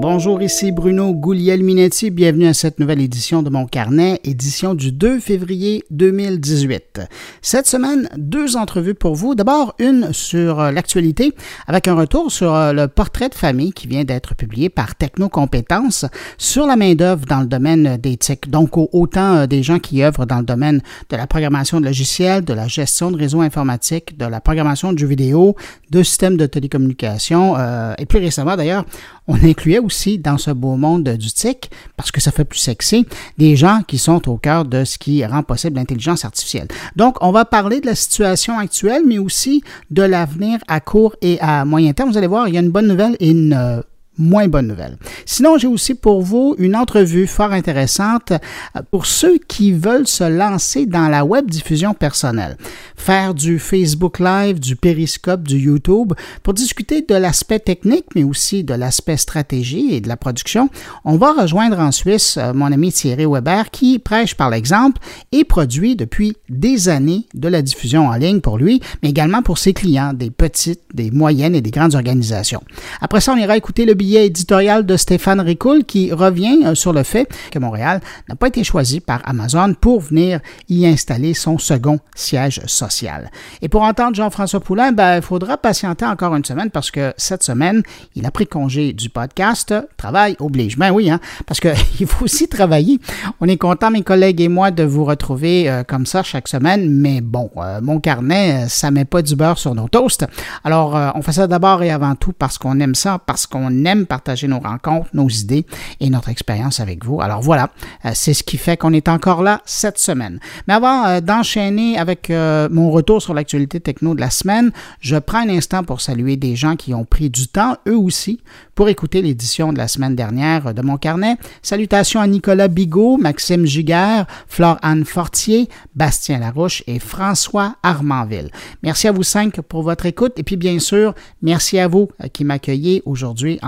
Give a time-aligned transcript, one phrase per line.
[0.00, 2.10] Bonjour, ici Bruno Gouliel-Minetti.
[2.10, 7.00] Bienvenue à cette nouvelle édition de mon carnet, édition du 2 février 2018.
[7.42, 9.34] Cette semaine, deux entrevues pour vous.
[9.34, 11.34] D'abord, une sur euh, l'actualité
[11.66, 16.06] avec un retour sur euh, le portrait de famille qui vient d'être publié par Technocompétences
[16.38, 18.48] sur la main-d'œuvre dans le domaine des TIC.
[18.48, 20.80] Donc, autant euh, des gens qui œuvrent dans le domaine
[21.10, 24.98] de la programmation de logiciels, de la gestion de réseaux informatiques, de la programmation de
[24.98, 25.56] jeux vidéo,
[25.90, 27.56] de systèmes de télécommunication
[27.98, 28.84] et plus récemment d'ailleurs,
[29.28, 33.06] on incluait aussi dans ce beau monde du TIC, parce que ça fait plus sexy,
[33.36, 36.68] des gens qui sont au cœur de ce qui rend possible l'intelligence artificielle.
[36.96, 41.38] Donc, on va parler de la situation actuelle, mais aussi de l'avenir à court et
[41.40, 42.10] à moyen terme.
[42.10, 43.82] Vous allez voir, il y a une bonne nouvelle et une euh,
[44.18, 44.98] moins bonne nouvelle.
[45.26, 50.24] Sinon, j'ai aussi pour vous une entrevue fort intéressante euh, pour ceux qui veulent se
[50.24, 52.56] lancer dans la web diffusion personnelle,
[52.96, 58.64] faire du Facebook Live, du Periscope, du YouTube, pour discuter de l'aspect technique, mais aussi
[58.64, 60.68] de l'aspect stratégie et de la production.
[61.04, 65.00] On va rejoindre en Suisse euh, mon ami Thierry Weber qui prêche par l'exemple
[65.32, 69.58] et produit depuis des années de la diffusion en ligne pour lui, mais également pour
[69.58, 72.62] ses clients, des petites, des moyennes et des grandes organisations.
[73.00, 76.92] Après ça, on ira écouter le billet éditorial de Stéphane Ricoul qui revient euh, sur
[76.92, 81.58] le fait que Montréal n'a pas été choisi par Amazon pour venir y installer son
[81.58, 83.30] second siège social.
[83.62, 87.42] Et pour entendre Jean-François Poulain, ben, il faudra patienter encore une semaine parce que cette
[87.42, 87.82] semaine,
[88.14, 89.74] il a pris congé du podcast.
[89.96, 90.78] Travail oblige.
[90.78, 91.74] Ben oui, hein, parce qu'il
[92.06, 93.00] faut aussi travailler.
[93.40, 96.90] On est content, mes collègues et moi, de vous retrouver euh, comme ça chaque semaine,
[96.90, 100.26] mais bon, euh, mon carnet, ça met pas du beurre sur nos toasts.
[100.64, 103.97] Alors, on fait ça d'abord et avant tout parce qu'on aime ça, parce qu'on aime
[104.06, 105.66] partager nos rencontres, nos idées
[106.00, 107.20] et notre expérience avec vous.
[107.20, 107.70] Alors voilà,
[108.04, 110.40] euh, c'est ce qui fait qu'on est encore là cette semaine.
[110.66, 115.16] Mais avant euh, d'enchaîner avec euh, mon retour sur l'actualité techno de la semaine, je
[115.16, 118.40] prends un instant pour saluer des gens qui ont pris du temps, eux aussi,
[118.74, 121.36] pour écouter l'édition de la semaine dernière de mon carnet.
[121.62, 128.50] Salutations à Nicolas Bigot, Maxime Giguère, Flore-Anne Fortier, Bastien Larouche et François Armanville.
[128.82, 132.44] Merci à vous cinq pour votre écoute et puis bien sûr, merci à vous qui
[132.44, 133.58] m'accueillez aujourd'hui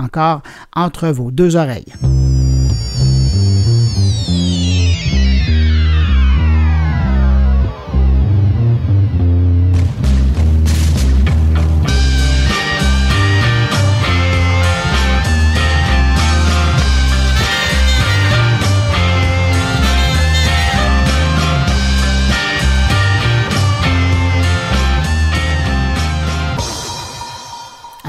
[0.75, 1.93] entre vos deux oreilles.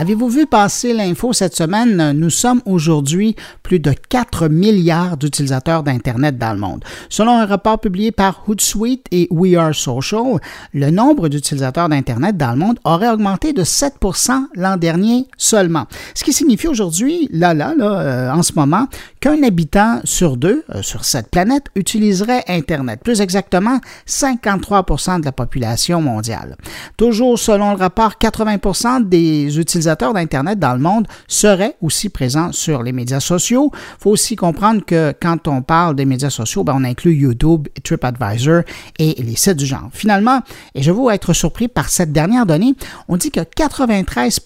[0.02, 2.10] Avez-vous vu passer l'info cette semaine?
[2.10, 6.82] Nous sommes aujourd'hui plus de 4 milliards d'utilisateurs d'Internet dans le monde.
[7.08, 10.40] Selon un rapport publié par Hootsuite et We Are Social,
[10.74, 13.94] le nombre d'utilisateurs d'Internet dans le monde aurait augmenté de 7
[14.56, 15.86] l'an dernier seulement.
[16.14, 18.88] Ce qui signifie aujourd'hui, là, là, là, euh, en ce moment,
[19.20, 22.98] qu'un habitant sur deux euh, sur cette planète utiliserait Internet.
[23.04, 26.56] Plus exactement, 53% de la population mondiale.
[26.96, 32.82] Toujours selon le rapport, 80% des utilisateurs d'Internet dans le monde seraient aussi présents sur
[32.82, 33.70] les médias sociaux.
[33.72, 37.68] Il faut aussi comprendre que quand on parle des médias sociaux, ben, on inclut YouTube,
[37.82, 38.62] TripAdvisor
[38.98, 39.88] et les sites du genre.
[39.92, 40.40] Finalement,
[40.74, 42.74] et je vais être surpris par cette dernière donnée,
[43.08, 44.40] on dit que 93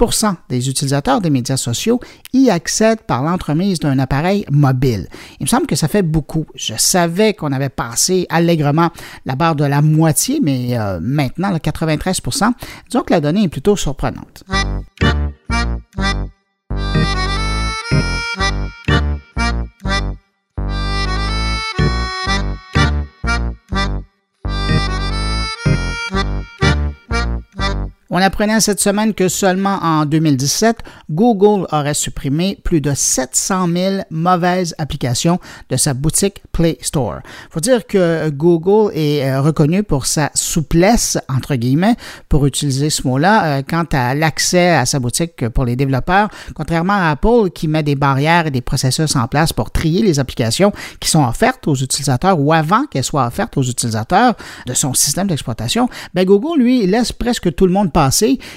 [0.49, 2.01] des utilisateurs des médias sociaux
[2.33, 5.09] y accèdent par l'entremise d'un appareil mobile.
[5.41, 6.47] Il me semble que ça fait beaucoup.
[6.55, 8.91] Je savais qu'on avait passé allègrement
[9.25, 12.21] la barre de la moitié, mais euh, maintenant, le 93
[12.89, 14.45] disons que la donnée est plutôt surprenante.
[15.37, 15.83] Thank
[20.69, 20.96] you.
[28.09, 30.79] On apprenait cette semaine que seulement en 2017,
[31.11, 35.41] Google aurait supprimé plus de 700 000 mauvaises applications
[35.71, 37.19] de sa boutique Play Store.
[37.25, 41.97] Il faut dire que Google est euh, reconnu pour sa souplesse, entre guillemets,
[42.29, 46.93] pour utiliser ce mot-là, euh, quant à l'accès à sa boutique pour les développeurs, contrairement
[46.93, 50.73] à Apple qui met des barrières et des processus en place pour trier les applications
[51.01, 54.35] qui sont offertes aux utilisateurs ou avant qu'elles soient offertes aux utilisateurs
[54.67, 55.89] de son système d'exploitation.
[56.15, 57.93] Ben Google, lui, laisse presque tout le monde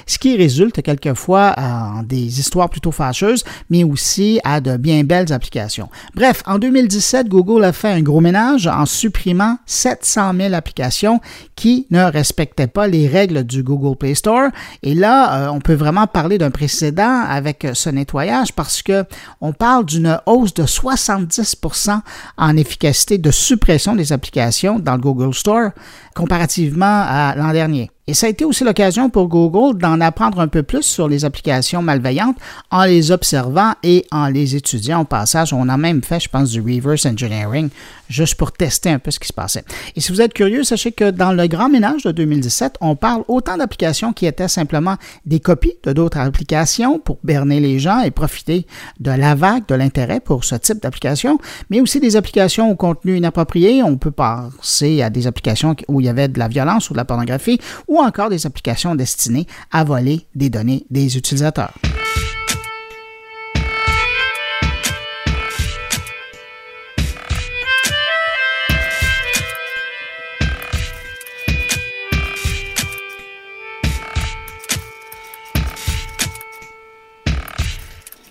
[0.06, 5.32] ce qui résulte quelquefois en des histoires plutôt fâcheuses, mais aussi à de bien belles
[5.32, 5.90] applications.
[6.16, 11.22] Bref, en 2017, Google a fait un gros ménage en supprimant 700 000 applications
[11.56, 14.50] qui ne respectaient pas les règles du Google Play Store.
[14.84, 19.06] Et là, euh, on peut vraiment parler d'un précédent avec ce nettoyage parce que
[19.42, 22.02] on parle d'une hausse de 70%
[22.38, 25.72] en efficacité de suppression des applications dans le Google Store
[26.14, 27.92] comparativement à l'an dernier.
[28.10, 31.26] Et ça a été aussi l'occasion pour Google d'en apprendre un peu plus sur les
[31.26, 32.38] applications malveillantes
[32.72, 35.54] en les observant et en les étudiant au passage.
[35.54, 37.70] On a même fait, je pense, du reverse engineering
[38.10, 39.64] juste pour tester un peu ce qui se passait.
[39.96, 43.24] Et si vous êtes curieux, sachez que dans le grand ménage de 2017, on parle
[43.28, 44.96] autant d'applications qui étaient simplement
[45.26, 48.66] des copies de d'autres applications pour berner les gens et profiter
[49.00, 51.38] de la vague de l'intérêt pour ce type d'application,
[51.70, 53.84] mais aussi des applications au contenu inapproprié.
[53.84, 56.98] On peut penser à des applications où il y avait de la violence ou de
[56.98, 61.74] la pornographie, ou encore des applications destinées à voler des données des utilisateurs.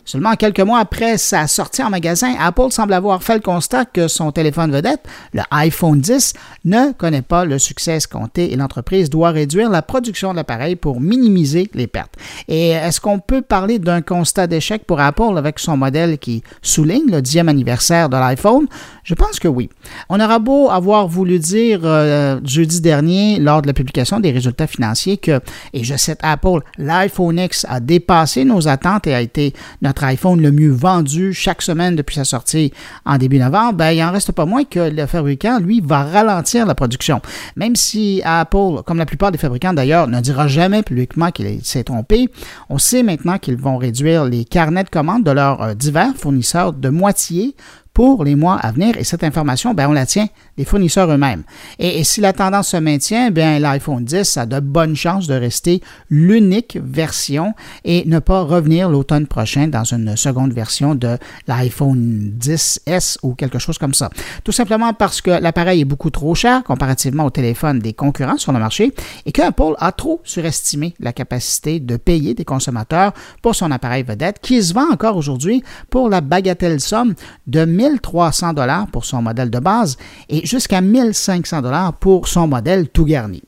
[0.08, 4.08] Seulement quelques mois après sa sortie en magasin, Apple semble avoir fait le constat que
[4.08, 5.02] son téléphone vedette,
[5.34, 6.32] le iPhone 10,
[6.64, 11.02] ne connaît pas le succès escompté et l'entreprise doit réduire la production de l'appareil pour
[11.02, 12.14] minimiser les pertes.
[12.48, 17.10] Et est-ce qu'on peut parler d'un constat d'échec pour Apple avec son modèle qui souligne
[17.10, 18.66] le dixième anniversaire de l'iPhone?
[19.04, 19.68] Je pense que oui.
[20.08, 24.66] On aura beau avoir voulu dire euh, jeudi dernier, lors de la publication des résultats
[24.66, 25.40] financiers, que,
[25.74, 29.52] et je cite Apple, l'iPhone X a dépassé nos attentes et a été
[29.82, 32.72] notre iPhone le mieux vendu chaque semaine depuis sa sortie
[33.04, 36.66] en début novembre, ben, il n'en reste pas moins que le fabricant, lui, va ralentir
[36.66, 37.20] la production.
[37.56, 41.84] Même si Apple, comme la plupart des fabricants d'ailleurs, ne dira jamais publiquement qu'il s'est
[41.84, 42.28] trompé,
[42.68, 46.72] on sait maintenant qu'ils vont réduire les carnets de commandes de leurs euh, divers fournisseurs
[46.72, 47.54] de moitié
[47.98, 48.96] pour les mois à venir.
[48.96, 51.42] Et cette information, ben, on la tient des fournisseurs eux-mêmes.
[51.80, 55.82] Et, si la tendance se maintient, bien, l'iPhone 10 a de bonnes chances de rester
[56.08, 57.54] l'unique version
[57.84, 61.18] et ne pas revenir l'automne prochain dans une seconde version de
[61.48, 64.10] l'iPhone 10S ou quelque chose comme ça.
[64.44, 68.52] Tout simplement parce que l'appareil est beaucoup trop cher comparativement au téléphone des concurrents sur
[68.52, 68.94] le marché
[69.26, 73.12] et que Apple a trop surestimé la capacité de payer des consommateurs
[73.42, 77.14] pour son appareil vedette qui se vend encore aujourd'hui pour la bagatelle somme
[77.48, 79.96] de 1000 1300 dollars pour son modèle de base
[80.28, 83.42] et jusqu'à 1500 dollars pour son modèle tout garni.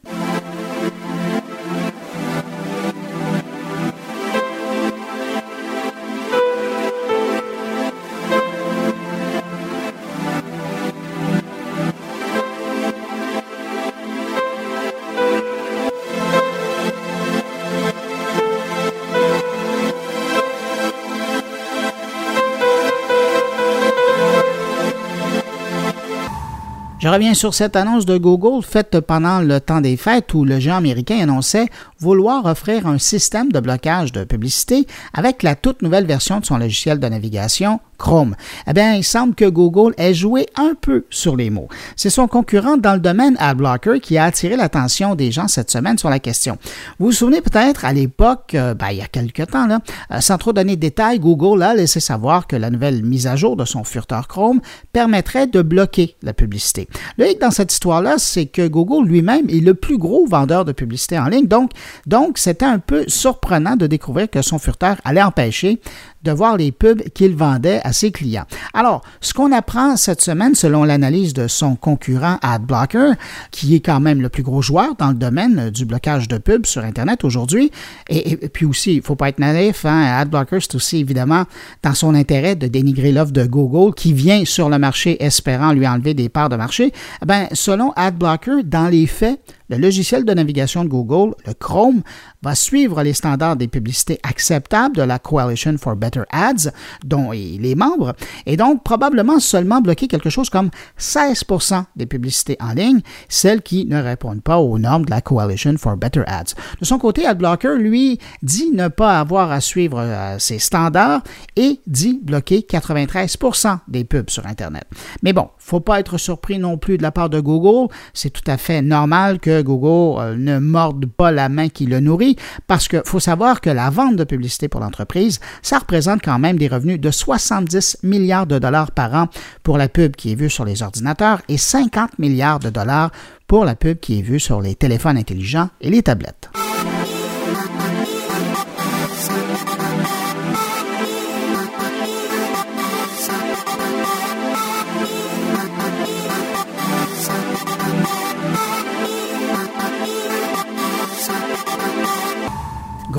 [27.11, 30.77] Reviens sur cette annonce de Google faite pendant le temps des fêtes où le géant
[30.77, 31.67] américain annonçait
[32.01, 36.59] vouloir offrir un système de blocage de publicité avec la toute nouvelle version de son
[36.59, 38.35] logiciel de navigation Chrome.
[38.67, 41.69] Eh bien, il semble que Google ait joué un peu sur les mots.
[41.97, 45.99] C'est son concurrent dans le domaine AdBlocker qui a attiré l'attention des gens cette semaine
[45.99, 46.57] sur la question.
[46.99, 50.39] Vous vous souvenez peut-être à l'époque, euh, ben, il y a quelques temps, euh, sans
[50.39, 53.67] trop donner de détails, Google a laissé savoir que la nouvelle mise à jour de
[53.67, 54.61] son furteur Chrome
[54.95, 56.89] permettrait de bloquer la publicité.
[57.19, 60.73] Le hic dans cette histoire-là, c'est que Google lui-même est le plus gros vendeur de
[60.73, 61.73] publicité en ligne, donc
[62.07, 65.81] donc c'était un peu surprenant de découvrir que son furteur allait empêcher
[66.23, 68.45] de voir les pubs qu'il vendait à ses clients.
[68.75, 73.13] Alors, ce qu'on apprend cette semaine, selon l'analyse de son concurrent AdBlocker,
[73.51, 76.67] qui est quand même le plus gros joueur dans le domaine du blocage de pubs
[76.67, 77.71] sur Internet aujourd'hui,
[78.09, 81.45] et, puis aussi, il ne faut pas être naïf, hein, AdBlocker, c'est aussi évidemment
[81.83, 85.87] dans son intérêt de dénigrer l'offre de Google qui vient sur le marché espérant lui
[85.87, 86.93] enlever des parts de marché.
[87.23, 92.03] Eh ben, selon AdBlocker, dans les faits, le logiciel de navigation de Google, le Chrome,
[92.43, 96.71] va suivre les standards des publicités acceptables de la Coalition for Better Ads,
[97.05, 98.15] dont il est membre,
[98.47, 103.85] et donc probablement seulement bloquer quelque chose comme 16% des publicités en ligne, celles qui
[103.87, 106.55] ne répondent pas aux normes de la Coalition for Better Ads.
[106.81, 111.23] De son côté, AdBlocker, lui, dit ne pas avoir à suivre euh, ces standards
[111.57, 114.85] et dit bloquer 93% des pubs sur Internet.
[115.23, 117.93] Mais bon, faut pas être surpris non plus de la part de Google.
[118.15, 122.01] C'est tout à fait normal que Google euh, ne morde pas la main qui le
[122.01, 122.30] nourrit
[122.67, 126.59] parce qu'il faut savoir que la vente de publicité pour l'entreprise, ça représente quand même
[126.59, 129.29] des revenus de 70 milliards de dollars par an
[129.63, 133.11] pour la pub qui est vue sur les ordinateurs et 50 milliards de dollars
[133.47, 136.51] pour la pub qui est vue sur les téléphones intelligents et les tablettes.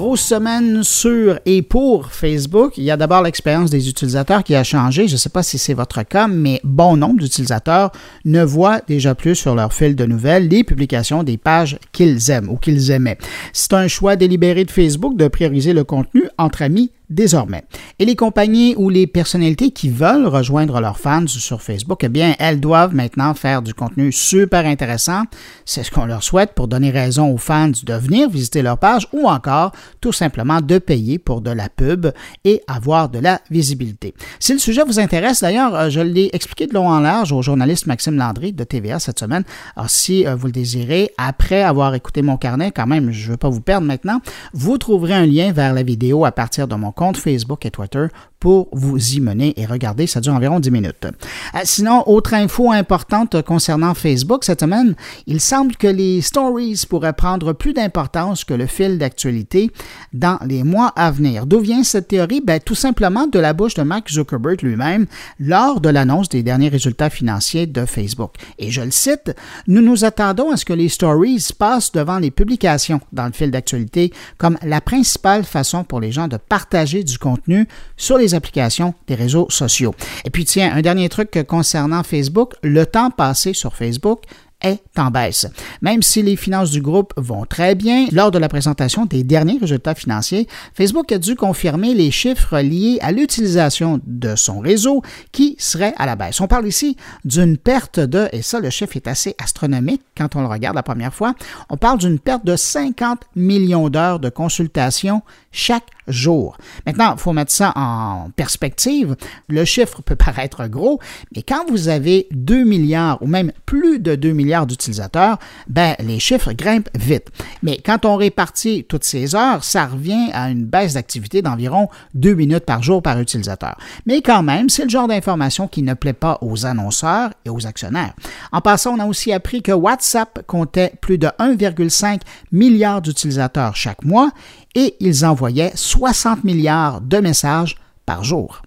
[0.01, 2.75] Grosse semaine sur et pour Facebook.
[2.79, 5.08] Il y a d'abord l'expérience des utilisateurs qui a changé.
[5.08, 7.91] Je ne sais pas si c'est votre cas, mais bon nombre d'utilisateurs
[8.25, 12.50] ne voient déjà plus sur leur fil de nouvelles les publications des pages qu'ils aiment
[12.50, 13.20] ou qu'ils aimaient.
[13.53, 17.65] C'est un choix délibéré de Facebook de prioriser le contenu entre amis désormais.
[18.00, 22.36] Et les compagnies ou les personnalités qui veulent rejoindre leurs fans sur Facebook, eh bien,
[22.39, 25.24] elles doivent maintenant faire du contenu super intéressant.
[25.65, 29.08] C'est ce qu'on leur souhaite pour donner raison aux fans de venir visiter leur page
[29.12, 32.08] ou encore tout simplement de payer pour de la pub
[32.46, 34.13] et avoir de la visibilité.
[34.39, 37.41] Si le sujet vous intéresse, d'ailleurs, euh, je l'ai expliqué de long en large au
[37.41, 39.44] journaliste Maxime Landry de TVA cette semaine.
[39.75, 43.32] Alors, si euh, vous le désirez, après avoir écouté mon carnet, quand même, je ne
[43.32, 44.22] veux pas vous perdre maintenant,
[44.53, 48.10] vous trouverez un lien vers la vidéo à partir de mon compte Facebook et Twitter
[48.41, 50.07] pour vous y mener et regarder.
[50.07, 51.05] Ça dure environ 10 minutes.
[51.05, 54.95] Euh, sinon, autre info importante concernant Facebook cette semaine,
[55.27, 59.71] il semble que les stories pourraient prendre plus d'importance que le fil d'actualité
[60.12, 61.45] dans les mois à venir.
[61.45, 62.41] D'où vient cette théorie?
[62.41, 65.05] Ben, tout simplement de la bouche de Mark Zuckerberg lui-même
[65.39, 68.33] lors de l'annonce des derniers résultats financiers de Facebook.
[68.57, 69.36] Et je le cite,
[69.67, 73.51] Nous nous attendons à ce que les stories passent devant les publications dans le fil
[73.51, 77.67] d'actualité comme la principale façon pour les gens de partager du contenu
[77.98, 79.95] sur les applications des réseaux sociaux.
[80.25, 84.23] Et puis tiens, un dernier truc concernant Facebook, le temps passé sur Facebook
[84.62, 85.48] est en baisse.
[85.82, 89.58] Même si les finances du groupe vont très bien, lors de la présentation des derniers
[89.60, 95.01] résultats financiers, Facebook a dû confirmer les chiffres liés à l'utilisation de son réseau
[95.32, 96.41] qui serait à la baisse.
[96.41, 100.41] On parle ici d'une perte de, et ça le chiffre est assez astronomique quand on
[100.41, 101.34] le regarde la première fois,
[101.70, 106.58] on parle d'une perte de 50 millions d'heures de consultation chaque jour.
[106.86, 109.15] Maintenant, il faut mettre ça en perspective.
[109.48, 111.00] Le chiffre peut paraître gros,
[111.36, 116.20] mais quand vous avez 2 milliards ou même plus de 2 milliards d'utilisateurs, ben, les
[116.20, 117.27] chiffres grimpent vite.
[117.63, 122.34] Mais quand on répartit toutes ces heures, ça revient à une baisse d'activité d'environ 2
[122.34, 123.77] minutes par jour par utilisateur.
[124.05, 127.65] Mais quand même, c'est le genre d'information qui ne plaît pas aux annonceurs et aux
[127.65, 128.13] actionnaires.
[128.51, 134.03] En passant, on a aussi appris que WhatsApp comptait plus de 1,5 milliard d'utilisateurs chaque
[134.03, 134.31] mois
[134.75, 138.62] et ils envoyaient 60 milliards de messages par jour.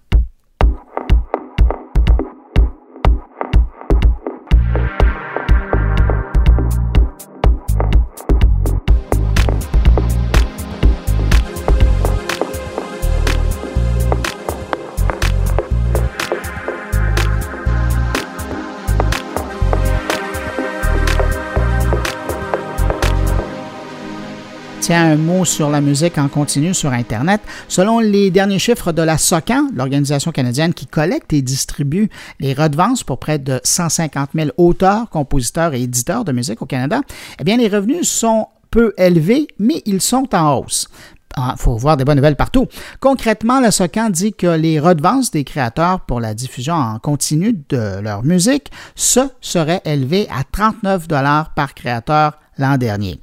[24.85, 27.41] Tiens, un mot sur la musique en continu sur Internet.
[27.67, 32.07] Selon les derniers chiffres de la SOCAN, l'organisation canadienne qui collecte et distribue
[32.39, 37.01] les redevances pour près de 150 000 auteurs, compositeurs et éditeurs de musique au Canada,
[37.39, 40.87] eh bien, les revenus sont peu élevés, mais ils sont en hausse.
[41.35, 42.67] Il ah, faut voir des bonnes nouvelles partout.
[42.99, 48.01] Concrètement, la SOCAN dit que les redevances des créateurs pour la diffusion en continu de
[48.01, 53.19] leur musique, se seraient élevées à 39 dollars par créateur l'an dernier.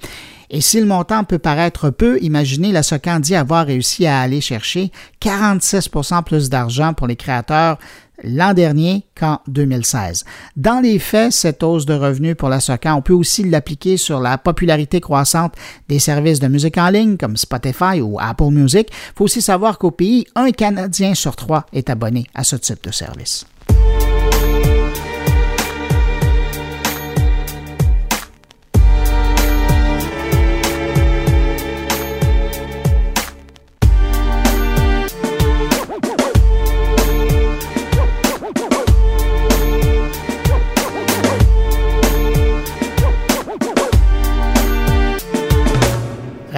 [0.54, 4.42] Et si le montant peut paraître peu, imaginez la SOCAN dit avoir réussi à aller
[4.42, 4.92] chercher
[5.22, 7.78] 46% plus d'argent pour les créateurs
[8.22, 10.24] l'an dernier qu'en 2016.
[10.56, 14.20] Dans les faits, cette hausse de revenus pour la SOCAN, on peut aussi l'appliquer sur
[14.20, 15.54] la popularité croissante
[15.88, 18.88] des services de musique en ligne comme Spotify ou Apple Music.
[18.90, 22.84] Il faut aussi savoir qu'au pays, un Canadien sur trois est abonné à ce type
[22.84, 23.46] de service.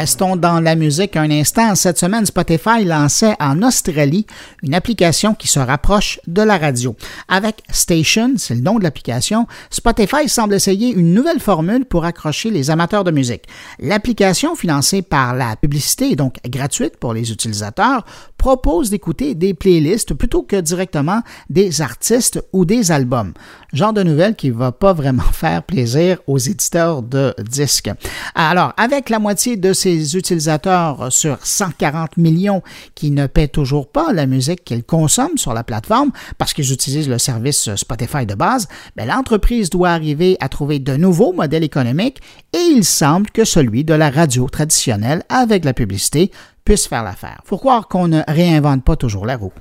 [0.04, 1.74] Restons dans la musique un instant.
[1.74, 4.26] Cette semaine, Spotify lançait en Australie
[4.62, 6.94] une application qui se rapproche de la radio.
[7.26, 12.50] Avec Station, c'est le nom de l'application, Spotify semble essayer une nouvelle formule pour accrocher
[12.50, 13.44] les amateurs de musique.
[13.78, 18.04] L'application, financée par la publicité et donc gratuite pour les utilisateurs,
[18.36, 23.32] propose d'écouter des playlists plutôt que directement des artistes ou des albums.
[23.72, 27.90] Genre de nouvelle qui va pas vraiment faire plaisir aux éditeurs de disques.
[28.34, 32.62] Alors, avec la moitié de ces utilisateurs sur 140 millions
[32.94, 37.08] qui ne paient toujours pas la musique qu'ils consomment sur la plateforme parce qu'ils utilisent
[37.08, 42.20] le service Spotify de base, ben, l'entreprise doit arriver à trouver de nouveaux modèles économiques
[42.52, 46.30] et il semble que celui de la radio traditionnelle avec la publicité
[46.64, 47.40] puisse faire l'affaire.
[47.44, 49.52] Faut croire qu'on ne réinvente pas toujours la roue.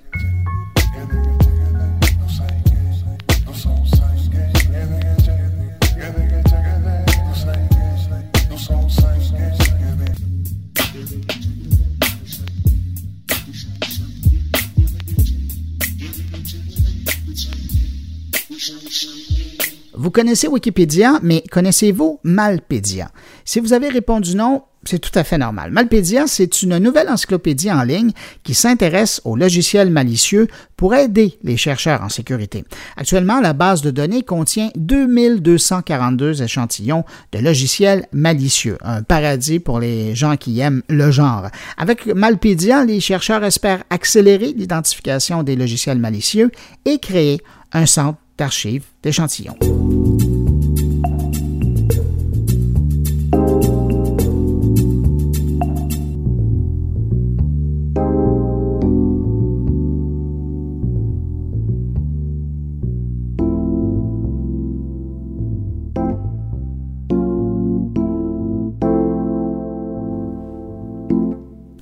[20.03, 23.09] Vous connaissez Wikipédia, mais connaissez-vous Malpédia?
[23.45, 25.71] Si vous avez répondu non, c'est tout à fait normal.
[25.71, 28.11] Malpédia, c'est une nouvelle encyclopédie en ligne
[28.43, 32.65] qui s'intéresse aux logiciels malicieux pour aider les chercheurs en sécurité.
[32.97, 40.15] Actuellement, la base de données contient 2242 échantillons de logiciels malicieux, un paradis pour les
[40.15, 41.47] gens qui aiment le genre.
[41.77, 46.51] Avec Malpédia, les chercheurs espèrent accélérer l'identification des logiciels malicieux
[46.83, 47.39] et créer
[47.71, 49.55] un centre d'archives d'échantillons.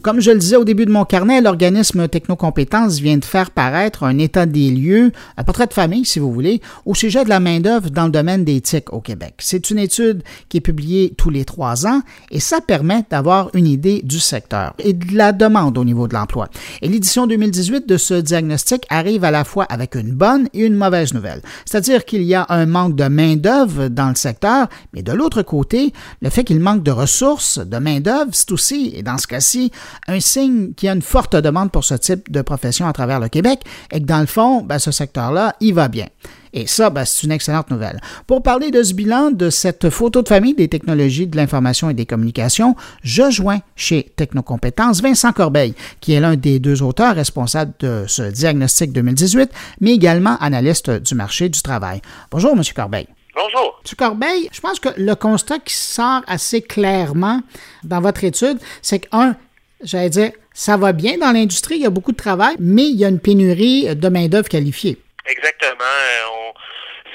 [0.01, 4.01] Comme je le disais au début de mon carnet, l'organisme Technocompétences vient de faire paraître
[4.03, 7.39] un état des lieux, un portrait de famille, si vous voulez, au sujet de la
[7.39, 9.35] main-d'œuvre dans le domaine des TIC au Québec.
[9.37, 13.67] C'est une étude qui est publiée tous les trois ans et ça permet d'avoir une
[13.67, 16.49] idée du secteur et de la demande au niveau de l'emploi.
[16.81, 20.75] Et l'édition 2018 de ce diagnostic arrive à la fois avec une bonne et une
[20.75, 21.43] mauvaise nouvelle.
[21.65, 25.93] C'est-à-dire qu'il y a un manque de main-d'œuvre dans le secteur, mais de l'autre côté,
[26.23, 29.71] le fait qu'il manque de ressources, de main-d'œuvre, c'est aussi, et dans ce cas-ci,
[30.07, 33.19] un signe qu'il y a une forte demande pour ce type de profession à travers
[33.19, 36.07] le Québec et que dans le fond, ben, ce secteur-là, il va bien.
[36.53, 38.01] Et ça, ben, c'est une excellente nouvelle.
[38.27, 41.93] Pour parler de ce bilan, de cette photo de famille des technologies de l'information et
[41.93, 47.73] des communications, je joins chez Technocompétences Vincent Corbeil, qui est l'un des deux auteurs responsables
[47.79, 52.01] de ce diagnostic 2018, mais également analyste du marché du travail.
[52.29, 52.63] Bonjour, M.
[52.75, 53.07] Corbeil.
[53.33, 53.81] Bonjour.
[53.85, 53.95] M.
[53.97, 57.41] Corbeil, je pense que le constat qui sort assez clairement
[57.83, 59.37] dans votre étude, c'est qu'un,
[59.83, 62.97] j'allais dire, ça va bien dans l'industrie, il y a beaucoup de travail, mais il
[62.97, 64.97] y a une pénurie de main-d'œuvre qualifiée.
[65.25, 65.83] Exactement.
[65.83, 66.51] Euh,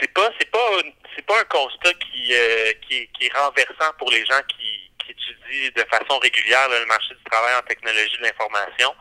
[0.01, 0.69] c'est pas, c'est pas,
[1.15, 5.71] c'est pas un constat qui, euh, qui, est renversant pour les gens qui, qui étudient
[5.77, 8.95] de façon régulière le marché du travail en technologie de l'information.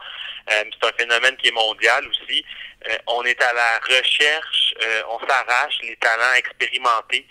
[0.51, 2.45] Euh, c'est un phénomène qui est mondial aussi.
[2.89, 7.25] Euh, on est à la recherche, euh, on s'arrache les talents expérimentés,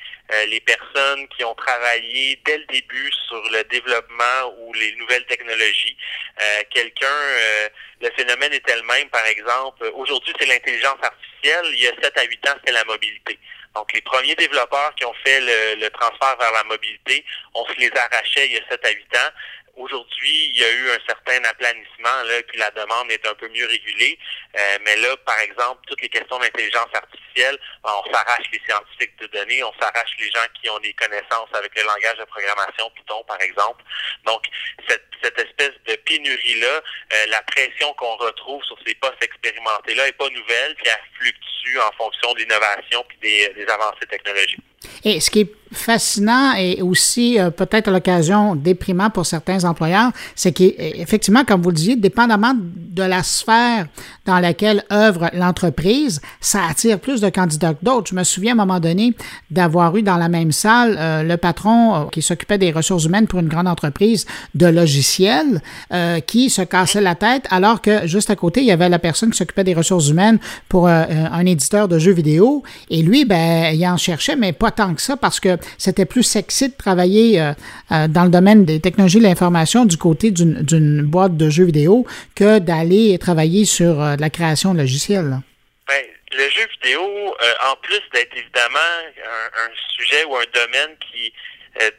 [0.49, 5.97] les personnes qui ont travaillé dès le début sur le développement ou les nouvelles technologies.
[6.71, 7.07] Quelqu'un,
[8.01, 12.25] le phénomène est elle-même, par exemple, aujourd'hui c'est l'intelligence artificielle, il y a 7 à
[12.25, 13.39] 8 ans c'était la mobilité.
[13.75, 17.75] Donc, les premiers développeurs qui ont fait le, le, transfert vers la mobilité, on se
[17.75, 19.31] les arrachait il y a 7 à 8 ans.
[19.77, 23.49] Aujourd'hui, il y a eu un certain aplanissement, là, puis la demande est un peu
[23.49, 24.17] mieux régulée.
[24.57, 29.17] Euh, mais là, par exemple, toutes les questions d'intelligence artificielle, ben, on s'arrache les scientifiques
[29.19, 32.89] de données, on s'arrache les gens qui ont des connaissances avec le langage de programmation
[32.91, 33.83] Python, par exemple.
[34.25, 34.45] Donc,
[34.89, 36.81] cette, cette espèce de pénurie-là,
[37.15, 41.79] euh, la pression qu'on retrouve sur ces postes expérimentés-là est pas nouvelle, puis elle fluctue
[41.81, 44.61] en fonction de l'innovation puis des, des avancées technologiques.
[45.05, 50.53] Et ce qui est fascinant et aussi euh, peut-être l'occasion déprimant pour certains employeurs, c'est
[50.53, 53.87] qu'effectivement, comme vous le disiez, dépendamment de la sphère
[54.27, 58.11] dans laquelle œuvre l'entreprise, ça attire plus de candidats que d'autres.
[58.11, 59.15] Je me souviens à un moment donné
[59.51, 63.27] d'avoir eu dans la même salle euh, le patron euh, qui s'occupait des ressources humaines
[63.27, 65.61] pour une grande entreprise de logiciels
[66.27, 69.31] qui se cassait la tête alors que juste à côté, il y avait la personne
[69.31, 73.87] qui s'occupait des ressources humaines pour un éditeur de jeux vidéo et lui, ben, il
[73.87, 77.53] en cherchait, mais pas tant que ça parce que c'était plus sexy de travailler euh,
[77.93, 82.07] euh, dans le domaine des technologies de l'information du côté d'une boîte de jeux vidéo
[82.35, 85.39] que d'aller travailler sur euh, la création de logiciels.
[85.87, 87.37] Ben, le jeu vidéo,
[87.71, 91.33] en plus d'être évidemment un, sujet ou un domaine qui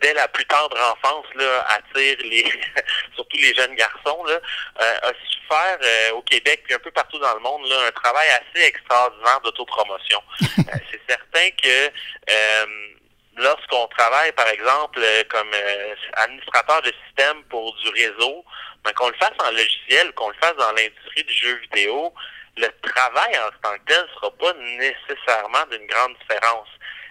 [0.02, 2.44] dès la plus tendre enfance là, attire les
[3.16, 4.40] surtout les jeunes garçons là,
[4.80, 8.28] a su faire au Québec puis un peu partout dans le monde là, un travail
[8.30, 10.22] assez extraordinaire d'autopromotion.
[10.40, 11.92] c'est certain que
[13.38, 18.46] lorsqu'on travaille, par exemple, euh, comme euh, administrateur de système pour du réseau,
[18.84, 22.14] ben, qu'on le fasse en logiciel, qu'on le fasse dans l'industrie du jeu vidéo,
[22.58, 26.70] le travail en tant que tel sera pas nécessairement d'une grande différence.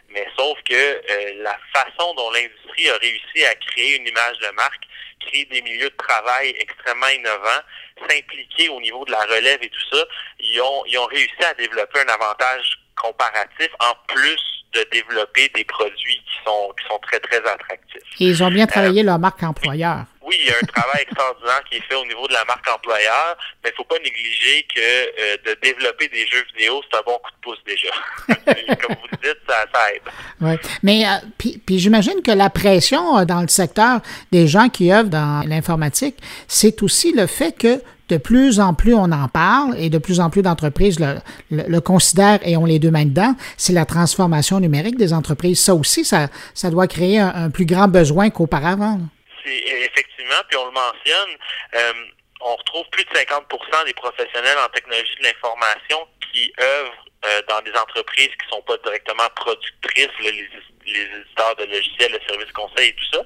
[0.08, 4.50] Mais sauf que euh, la façon dont l'industrie a réussi à créer une image de
[4.50, 4.84] marque,
[5.20, 7.62] créer des milieux de travail extrêmement innovants,
[8.08, 10.04] s'impliquer au niveau de la relève et tout ça,
[10.38, 15.64] ils ont, ils ont réussi à développer un avantage comparatif en plus de développer des
[15.64, 18.02] produits qui sont, qui sont très, très attractifs.
[18.20, 20.04] Et ils ont bien travaillé euh, leur marque employeur.
[20.22, 22.66] Oui, il y a un travail extraordinaire qui est fait au niveau de la marque
[22.68, 26.98] employeur, mais il ne faut pas négliger que euh, de développer des jeux vidéo, c'est
[26.98, 28.74] un bon coup de pouce déjà.
[28.80, 30.02] Comme vous dites, ça, aide.
[30.40, 34.00] Oui, mais euh, puis, puis j'imagine que la pression dans le secteur
[34.32, 36.16] des gens qui œuvrent dans l'informatique,
[36.48, 40.20] c'est aussi le fait que de plus en plus on en parle et de plus
[40.20, 41.16] en plus d'entreprises le,
[41.50, 45.60] le, considèrent et ont les deux mains dedans, c'est la transformation numérique des entreprises.
[45.60, 48.98] Ça aussi, ça, ça doit créer un, plus grand besoin qu'auparavant.
[49.46, 51.38] Effectivement, puis on le mentionne,
[51.74, 51.92] euh,
[52.40, 55.98] on retrouve plus de 50% des professionnels en technologie de l'information
[56.34, 60.48] qui œuvrent euh, dans des entreprises qui sont pas directement productrices, les,
[60.86, 63.22] éditeurs de logiciels, le service conseil et tout ça.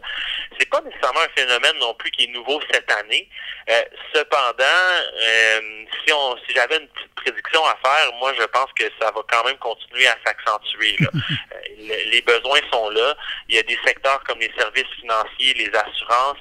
[0.57, 3.29] C'est pas nécessairement un phénomène non plus qui est nouveau cette année.
[3.69, 3.83] Euh,
[4.15, 8.85] cependant, euh, si on si j'avais une petite prédiction à faire, moi je pense que
[9.01, 10.97] ça va quand même continuer à s'accentuer.
[11.79, 13.17] les besoins sont là.
[13.49, 16.39] Il y a des secteurs comme les services financiers, les assurances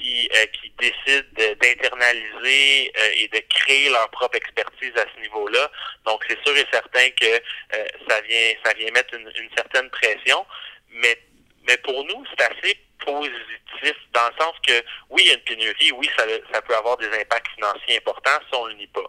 [0.00, 1.28] qui, euh, qui décident
[1.60, 5.70] d'internaliser euh, et de créer leur propre expertise à ce niveau-là.
[6.06, 9.88] Donc, c'est sûr et certain que euh, ça vient ça vient mettre une, une, certaine
[9.90, 10.44] pression,
[10.90, 11.18] mais
[11.66, 15.40] mais pour nous, c'est assez positif dans le sens que oui, il y a une
[15.40, 18.86] pénurie, oui, ça, ça peut avoir des impacts financiers importants, si on ne le nie
[18.88, 19.00] pas.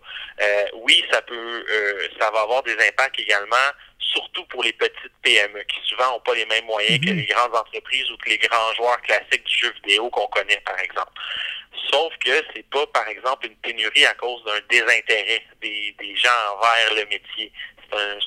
[0.41, 1.65] Euh, oui, ça peut
[2.19, 3.58] ça va avoir des impacts également
[4.13, 7.17] surtout pour les petites PME qui souvent n'ont pas les mêmes moyens que mhm.
[7.17, 10.80] les grandes entreprises ou que les grands joueurs classiques du jeu vidéo qu'on connaît, par
[10.80, 11.12] exemple.
[11.91, 16.30] Sauf que c'est pas, par exemple, une pénurie à cause d'un désintérêt des, des gens
[16.56, 17.51] envers le métier.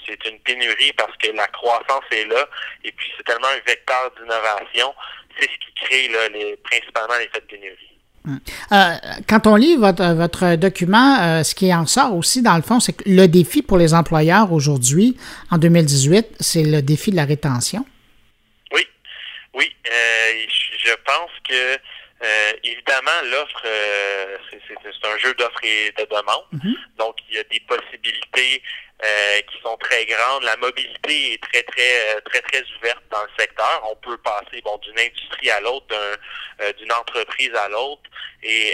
[0.06, 2.48] C'est une pénurie parce que la croissance est là
[2.84, 4.94] et puis c'est tellement un vecteur d'innovation.
[5.38, 7.94] C'est ce qui crée là, les, principalement l'effet de pénurie.
[8.72, 8.94] Euh,
[9.28, 12.80] quand on lit votre, votre document, euh, ce qui en sort aussi, dans le fond,
[12.80, 15.16] c'est que le défi pour les employeurs aujourd'hui,
[15.50, 17.84] en 2018, c'est le défi de la rétention.
[18.72, 18.86] Oui,
[19.54, 19.70] oui.
[19.86, 21.78] Euh, je pense que,
[22.62, 23.62] évidemment, l'offre,
[24.50, 26.44] c'est un jeu d'offres et de demande.
[26.54, 26.96] Mm-hmm.
[26.98, 28.62] Donc, il y a des possibilités
[29.02, 30.44] euh, qui sont très grandes.
[30.44, 33.82] La mobilité est très, très, euh, très, très ouverte dans le secteur.
[33.90, 35.94] On peut passer bon d'une industrie à l'autre,
[36.60, 38.02] euh, d'une entreprise à l'autre.
[38.44, 38.72] Et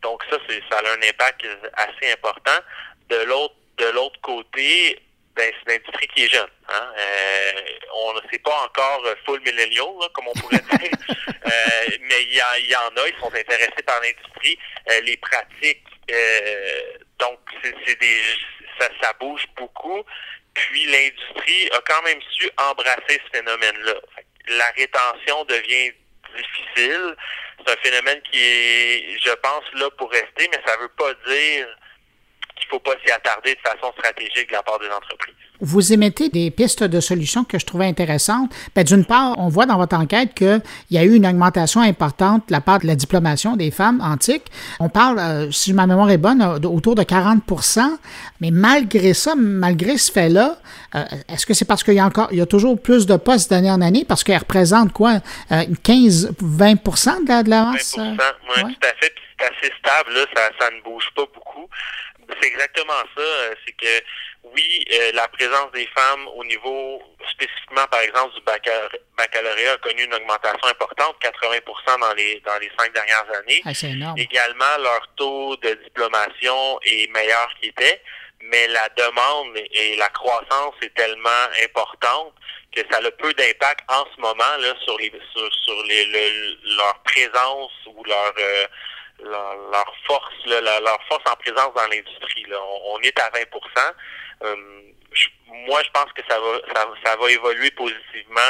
[0.00, 0.38] donc ça,
[0.70, 2.58] ça a un impact assez important.
[3.10, 4.98] De l'autre de l'autre côté,
[5.34, 6.50] ben, c'est une industrie qui est jeune.
[6.68, 6.92] Hein?
[7.94, 10.90] on ne sait pas encore full millennial, comme on pourrait dire,
[12.00, 14.58] mais il y, y, en a, ils sont intéressés par l'industrie,
[15.04, 15.86] les pratiques.
[17.18, 18.20] donc, c'est des
[19.00, 20.02] ça, bouge beaucoup.
[20.54, 23.94] Puis l'industrie a quand même su embrasser ce phénomène-là.
[24.48, 25.92] La rétention devient
[26.36, 27.16] difficile.
[27.58, 31.14] C'est un phénomène qui est, je pense, là pour rester, mais ça ne veut pas
[31.26, 31.68] dire
[32.56, 35.34] qu'il ne faut pas s'y attarder de façon stratégique de la part des entreprises.
[35.64, 38.50] Vous émettez des pistes de solutions que je trouvais intéressantes.
[38.74, 40.60] Ben, D'une part, on voit dans votre enquête qu'il
[40.90, 44.46] y a eu une augmentation importante de la part de la diplomation des femmes antiques.
[44.80, 47.42] On parle, euh, si ma mémoire est bonne, autour de 40
[48.40, 50.56] mais malgré ça, malgré ce fait-là,
[50.96, 53.16] euh, est-ce que c'est parce qu'il y a encore, il y a toujours plus de
[53.16, 54.04] postes d'année en année?
[54.06, 55.18] Parce qu'elles représentent quoi,
[55.50, 57.96] 15-20 euh, de la, de la masse?
[57.96, 58.16] 20
[58.56, 59.12] oui, tout à fait.
[59.38, 61.68] c'est assez stable, là, ça, ça ne bouge pas beaucoup.
[62.40, 63.54] C'est exactement ça.
[63.64, 64.04] C'est que
[64.44, 70.02] oui, euh, la présence des femmes au niveau spécifiquement, par exemple, du baccalauréat a connu
[70.02, 73.62] une augmentation importante, 80% dans les dans les cinq dernières années.
[73.64, 74.18] Ah, énorme.
[74.18, 78.02] Également, leur taux de diplomation est meilleur qu'il était,
[78.40, 82.34] mais la demande et la croissance est tellement importante
[82.74, 86.06] que ça a peu d'impact en ce moment là sur les sur, sur les,
[86.76, 88.66] leur présence ou leur euh,
[89.22, 92.46] leur, force, leur force en présence dans l'industrie.
[92.50, 93.92] On, on, est à 20%
[94.44, 94.56] euh,
[95.66, 98.40] moi, je pense que ça va, ça, va évoluer positivement.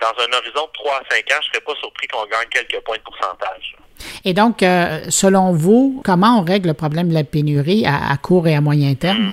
[0.00, 2.48] Dans un horizon de 3 à 5 ans, je ne serais pas surpris qu'on gagne
[2.50, 3.76] quelques points de pourcentage.
[4.24, 8.48] Et donc, euh, selon vous, comment on règle le problème de la pénurie à, court
[8.48, 9.28] et à moyen terme?
[9.28, 9.32] Hmm.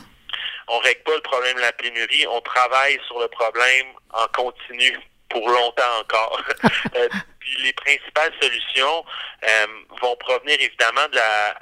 [0.68, 2.28] On ne règle pas le problème de la pénurie.
[2.32, 4.96] On travaille sur le problème en continu
[5.30, 6.42] pour longtemps encore.
[6.96, 7.08] Euh,
[7.40, 9.06] puis les principales solutions
[10.02, 11.60] vont provenir évidemment de la...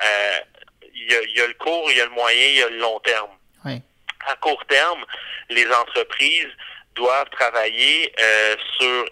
[0.94, 2.78] Il y, y, a, le court, il y a le moyen, il y a le
[2.78, 3.32] long terme.
[3.66, 3.82] Oui
[4.28, 5.04] à court terme,
[5.50, 6.50] les entreprises
[6.96, 9.06] doivent travailler euh, sur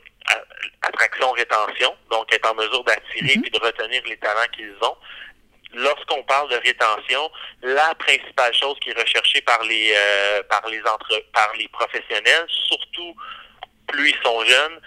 [0.81, 3.49] attraction-rétention, donc être en mesure d'attirer et mhm.
[3.49, 4.97] de retenir les talents qu'ils ont.
[5.73, 7.29] Lorsqu'on parle de rétention,
[7.61, 12.45] la principale chose qui est recherchée par les euh, par les entre par les professionnels,
[12.47, 13.15] surtout
[13.87, 14.79] plus ils sont jeunes,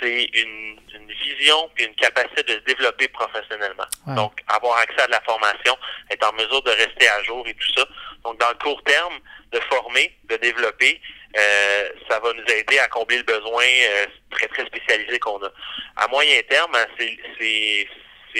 [0.00, 0.76] c'est une,
[1.08, 3.86] vision et une capacité de se développer professionnellement.
[4.08, 5.76] Donc, avoir accès à de la formation,
[6.10, 7.86] être en mesure de rester à jour et tout ça.
[8.24, 9.14] Donc, dans le court terme,
[9.52, 11.00] de former, de développer,
[11.36, 15.50] euh, ça va nous aider à combler le besoin euh, très, très spécialisé qu'on a.
[15.96, 17.88] À moyen terme, hein, c'est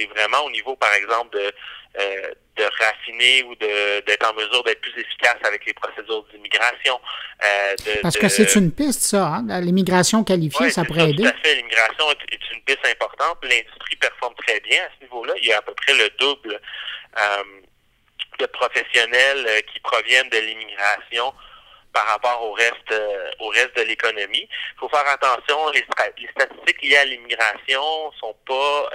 [0.05, 1.53] vraiment au niveau, par exemple, de,
[1.99, 7.01] euh, de raffiner ou d'être en mesure d'être plus efficace avec les procédures d'immigration.
[8.03, 9.61] Parce que c'est une piste, ça, hein?
[9.61, 11.23] l'immigration qualifiée, ça pourrait aider.
[11.23, 13.39] Tout à fait, l'immigration est, une piste importante.
[13.43, 15.35] L'industrie performe très bien à ce niveau-là.
[15.41, 16.61] Il y a à peu près le double
[18.39, 21.33] de professionnels qui proviennent de l'immigration
[21.95, 22.95] par rapport au reste
[23.41, 24.49] au reste de l'économie.
[24.49, 25.85] Il faut faire attention, les,
[26.19, 28.91] les statistiques liées à l'immigration sont pas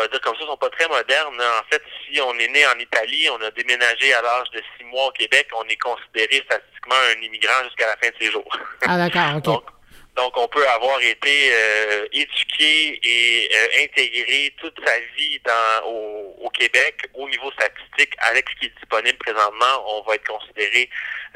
[0.00, 1.40] vais dire comme ça, sont pas très modernes.
[1.40, 4.84] En fait, si on est né en Italie, on a déménagé à l'âge de six
[4.84, 8.58] mois au Québec, on est considéré statistiquement un immigrant jusqu'à la fin de ses jours.
[8.86, 9.62] Ah d'accord, ok.
[10.16, 16.36] Donc, on peut avoir été euh, éduqué et euh, intégré toute sa vie dans, au,
[16.40, 20.88] au, Québec au niveau statistique avec ce qui est disponible présentement, on va être considéré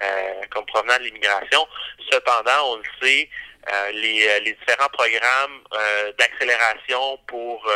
[0.02, 1.66] euh, comme provenant de l'immigration.
[2.10, 3.28] Cependant, on le sait,
[3.68, 7.68] euh, les, euh, les, différents programmes euh, d'accélération pour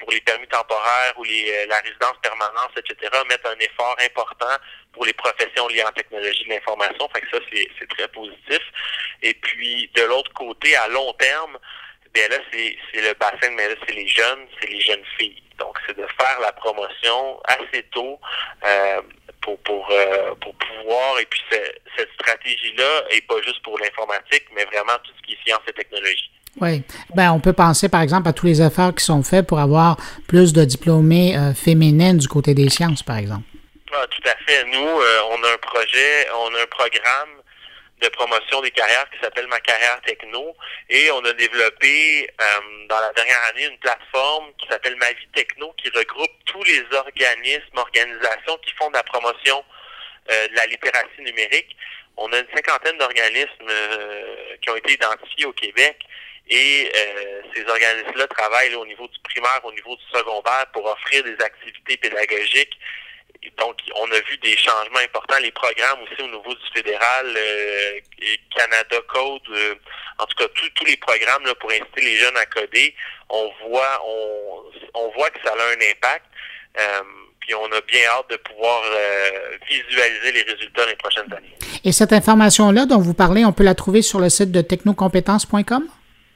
[0.00, 2.96] pour les permis temporaires ou les, la résidence permanente, etc.,
[3.28, 4.56] mettent un effort important
[4.92, 7.08] pour les professions liées en technologie de l'information.
[7.14, 8.60] Fait que ça, c'est très positif.
[9.22, 11.58] Et puis, de l'autre côté, à long terme,
[12.18, 15.42] bien là, c'est le bassin, mais là, c'est les jeunes, c'est les jeunes filles.
[15.58, 18.18] Donc, c'est de faire la promotion assez tôt
[18.66, 19.00] euh,
[19.40, 24.64] pour, pour, euh, pour pouvoir, et puis cette stratégie-là est pas juste pour l'informatique, mais
[24.64, 26.30] vraiment tout ce qui est sciences et technologies.
[26.60, 26.82] Oui.
[27.14, 29.96] Ben, on peut penser, par exemple, à tous les efforts qui sont faits pour avoir
[30.26, 33.44] plus de diplômés euh, féminines du côté des sciences, par exemple.
[33.92, 34.64] Ah, tout à fait.
[34.64, 37.42] Nous, on a un projet, on a un programme
[38.00, 40.56] de promotion des carrières qui s'appelle Ma carrière techno
[40.88, 45.28] et on a développé euh, dans la dernière année une plateforme qui s'appelle Ma vie
[45.34, 49.64] techno qui regroupe tous les organismes, organisations qui font de la promotion
[50.30, 51.76] euh, de la littératie numérique.
[52.16, 55.98] On a une cinquantaine d'organismes euh, qui ont été identifiés au Québec
[56.50, 56.90] et
[57.54, 61.98] ces organismes-là travaillent au niveau du primaire, au niveau du secondaire pour offrir des activités
[61.98, 62.78] pédagogiques
[63.58, 65.38] donc, on a vu des changements importants.
[65.42, 68.00] Les programmes aussi au niveau du fédéral, euh,
[68.54, 69.74] Canada Code, euh,
[70.18, 72.94] en tout cas tous les programmes là, pour inciter les jeunes à coder,
[73.28, 74.62] on voit, on,
[74.94, 76.24] on voit que ça a un impact.
[76.78, 77.02] Euh,
[77.40, 78.82] puis on a bien hâte de pouvoir
[79.70, 81.56] visualiser les résultats dans les prochaines années.
[81.82, 85.88] Et cette information-là dont vous parlez, on peut la trouver sur le site de technocompétences.com?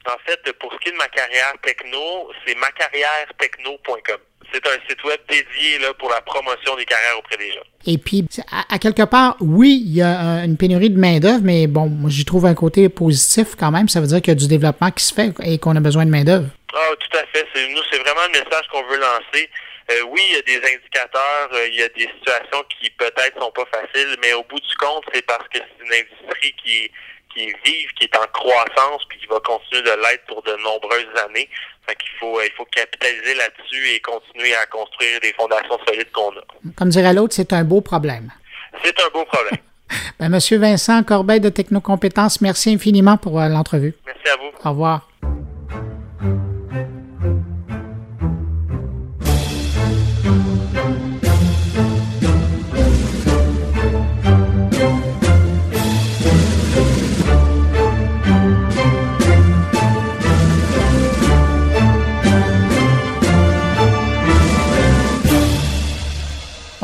[0.05, 4.17] En fait, pour ce qui est de ma carrière techno, c'est macarrièretechno.com
[4.53, 7.63] c'est un site web dédié là, pour la promotion des carrières auprès des jeunes.
[7.85, 8.25] Et puis,
[8.69, 12.45] à, quelque part, oui, il y a une pénurie de main-d'œuvre, mais bon, j'y trouve
[12.45, 13.89] un côté positif quand même.
[13.89, 16.05] Ça veut dire qu'il y a du développement qui se fait et qu'on a besoin
[16.05, 16.47] de main-d'œuvre.
[16.73, 17.45] Ah, tout à fait.
[17.69, 19.49] nous, c'est vraiment le message qu'on veut lancer.
[19.91, 23.37] Euh, oui, il y a des indicateurs, euh, il y a des situations qui peut-être
[23.39, 26.89] sont pas faciles, mais au bout du compte, c'est parce que c'est une industrie qui
[27.33, 30.55] qui est vive, qui est en croissance, puis qui va continuer de l'être pour de
[30.63, 31.49] nombreuses années.
[31.87, 36.31] Fait qu'il faut, il faut capitaliser là-dessus et continuer à construire des fondations solides qu'on
[36.31, 36.73] a.
[36.77, 38.31] Comme dirait l'autre, c'est un beau problème.
[38.83, 39.59] C'est un beau problème.
[40.19, 43.93] ben, Monsieur Vincent Corbeil de Technocompétences, merci infiniment pour euh, l'entrevue.
[44.05, 44.51] Merci à vous.
[44.63, 45.12] Au revoir.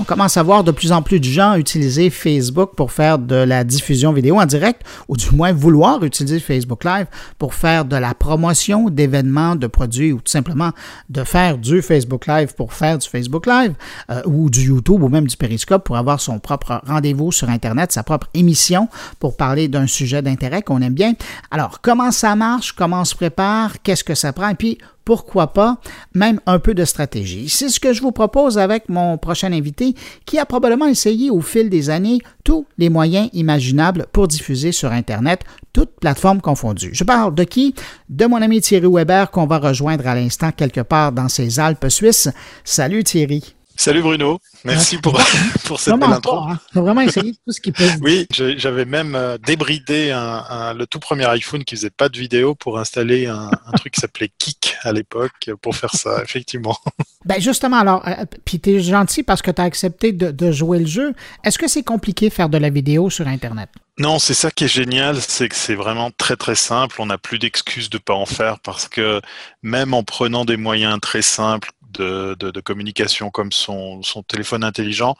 [0.09, 3.63] Commence à voir de plus en plus de gens utiliser Facebook pour faire de la
[3.63, 7.05] diffusion vidéo en direct, ou du moins vouloir utiliser Facebook Live
[7.37, 10.71] pour faire de la promotion d'événements, de produits, ou tout simplement
[11.09, 13.75] de faire du Facebook Live pour faire du Facebook Live,
[14.09, 17.91] euh, ou du YouTube, ou même du Periscope pour avoir son propre rendez-vous sur Internet,
[17.91, 18.87] sa propre émission
[19.19, 21.13] pour parler d'un sujet d'intérêt qu'on aime bien.
[21.51, 25.53] Alors, comment ça marche, comment on se prépare, qu'est-ce que ça prend, et puis pourquoi
[25.53, 25.79] pas
[26.13, 27.49] même un peu de stratégie.
[27.49, 31.41] C'est ce que je vous propose avec mon prochain invité qui a probablement essayé au
[31.41, 35.41] fil des années tous les moyens imaginables pour diffuser sur Internet,
[35.73, 36.91] toutes plateformes confondues.
[36.93, 37.73] Je parle de qui?
[38.07, 41.89] De mon ami Thierry Weber qu'on va rejoindre à l'instant quelque part dans ces Alpes
[41.89, 42.29] suisses.
[42.63, 43.55] Salut Thierry.
[43.81, 45.17] Salut Bruno, merci pour,
[45.63, 46.35] pour cette belle intro.
[46.35, 46.59] Hein.
[46.73, 47.87] vraiment essayer tout ce qui peut.
[48.01, 52.55] oui, j'avais même euh, débridé un, le tout premier iPhone qui faisait pas de vidéo
[52.55, 56.75] pour installer un, truc qui s'appelait Kik à l'époque pour faire ça, effectivement.
[57.23, 60.51] Ben justement, alors, euh, puis tu es gentil parce que tu as accepté de, de
[60.51, 61.13] jouer le jeu.
[61.45, 63.69] Est-ce que c'est compliqué faire de la vidéo sur Internet?
[63.97, 66.97] Non, c'est ça qui est génial, c'est que c'est vraiment très très simple.
[66.99, 69.21] On n'a plus d'excuses de pas en faire parce que
[69.61, 75.15] même en prenant des moyens très simples de, de, communication comme son, son, téléphone intelligent.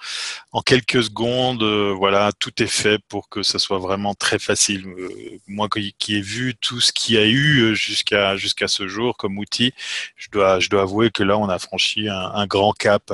[0.52, 4.86] En quelques secondes, euh, voilà, tout est fait pour que ça soit vraiment très facile.
[4.88, 5.10] Euh,
[5.48, 9.18] moi qui, ai vu tout ce qu'il y a eu euh, jusqu'à jusqu'à ce jour
[9.18, 9.74] comme outil,
[10.16, 13.12] je dois je dois avouer que là on a franchi un, grand cap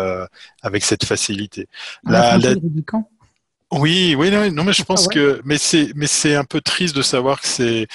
[0.61, 1.67] avec cette facilité.
[2.03, 2.37] La,
[3.71, 6.95] oui, oui, non, mais je pense ah que, mais c'est, mais c'est un peu triste
[6.95, 7.87] de savoir que c'est,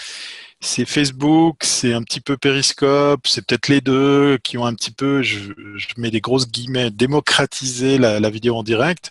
[0.60, 4.90] c'est Facebook, c'est un petit peu Periscope, c'est peut-être les deux qui ont un petit
[4.90, 5.52] peu, je,
[5.96, 9.10] mets des grosses guillemets, démocratisé la, la vidéo en direct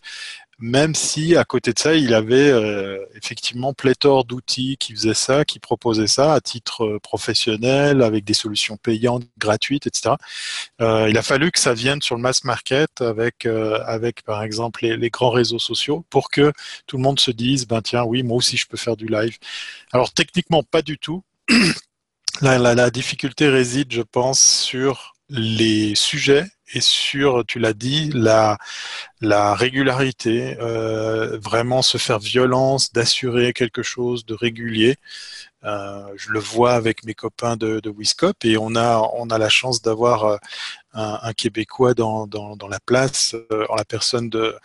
[0.60, 5.46] même si à côté de ça, il avait euh, effectivement pléthore d'outils qui faisaient ça,
[5.46, 10.16] qui proposaient ça à titre euh, professionnel, avec des solutions payantes, gratuites, etc.
[10.82, 14.84] Euh, il a fallu que ça vienne sur le mass market avec, avec par exemple,
[14.84, 16.52] les, les, grands réseaux sociaux pour que
[16.88, 19.38] tout le monde se dise, ben tiens, oui, moi aussi je peux faire du live.
[19.92, 21.24] Alors techniquement, pas du tout.
[22.42, 28.58] La, difficulté réside, je pense, sur les sujets et sur, tu l'as dit, la,
[29.22, 34.96] la régularité, euh, vraiment se faire violence, d'assurer quelque chose de régulier.
[35.66, 39.38] Euh, je le vois avec mes copains de, de Wiscop et on a, on a
[39.38, 40.38] la chance d'avoir euh,
[40.94, 44.56] un, un, Québécois dans, dans, dans, la place, euh, en la personne de,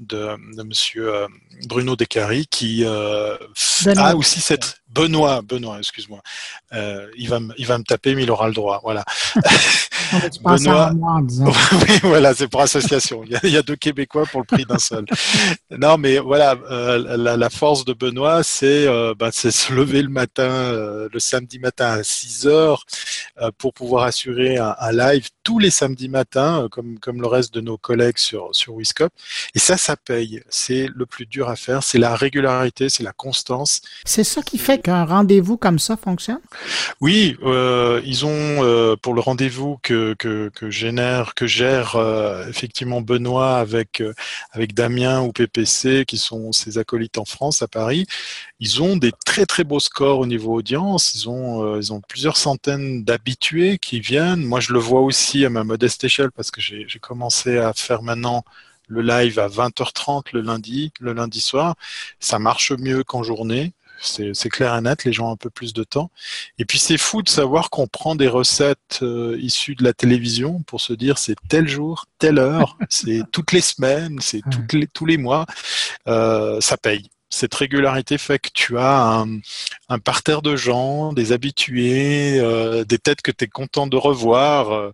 [0.00, 1.28] de, de Monsieur euh,
[1.68, 3.36] Bruno Descaries, qui euh,
[3.96, 6.20] a aussi cette Benoît, Benoît, excuse-moi.
[6.72, 8.80] il va, il va me taper, mais il aura le droit.
[8.82, 9.04] Voilà.
[10.42, 10.92] Benoît.
[11.38, 13.22] oui, voilà, c'est pour association.
[13.24, 15.04] Il y, a, il y, a, deux Québécois pour le prix d'un seul.
[15.78, 18.86] non, mais voilà, la, la, force de Benoît, c'est
[19.18, 20.72] bah, se lever le matin,
[21.12, 22.86] le samedi matin à 6 heures,
[23.58, 27.54] pour pouvoir assurer un, un live tous les samedis matins, euh, comme, comme le reste
[27.54, 29.10] de nos collègues sur, sur Wiscop.
[29.54, 30.42] Et ça, ça paye.
[30.50, 31.82] C'est le plus dur à faire.
[31.82, 33.80] C'est la régularité, c'est la constance.
[34.04, 36.40] C'est ça qui fait qu'un rendez-vous comme ça fonctionne?
[37.00, 38.28] Oui, euh, ils ont,
[38.62, 44.02] euh, pour le rendez-vous que, que, que, génère, que gère euh, effectivement Benoît avec,
[44.52, 48.06] avec Damien ou PPC, qui sont ses acolytes en France, à Paris,
[48.60, 51.14] ils ont des très très beaux scores au niveau audience.
[51.14, 54.44] Ils ont, ils ont plusieurs centaines d'habitués qui viennent.
[54.44, 58.02] Moi, je le vois aussi à ma modeste échelle parce que j'ai commencé à faire
[58.02, 58.44] maintenant
[58.88, 61.74] le live à 20h30 le lundi, le lundi soir.
[62.20, 63.72] Ça marche mieux qu'en journée.
[64.00, 66.10] C'est clair et net, les gens ont un peu plus de temps.
[66.58, 70.62] Et puis c'est fou de savoir qu'on prend des recettes euh, issues de la télévision
[70.62, 74.40] pour se dire c'est tel jour, telle heure, c'est toutes les semaines, c'est
[74.72, 75.46] les, tous les mois,
[76.06, 79.24] euh, ça paye cette régularité fait que tu as
[79.88, 84.72] un, parterre de gens, des habitués, euh, des têtes que tu es content de revoir,
[84.72, 84.92] euh,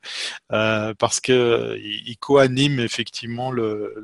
[0.52, 3.94] euh parce que ils co-animent effectivement le,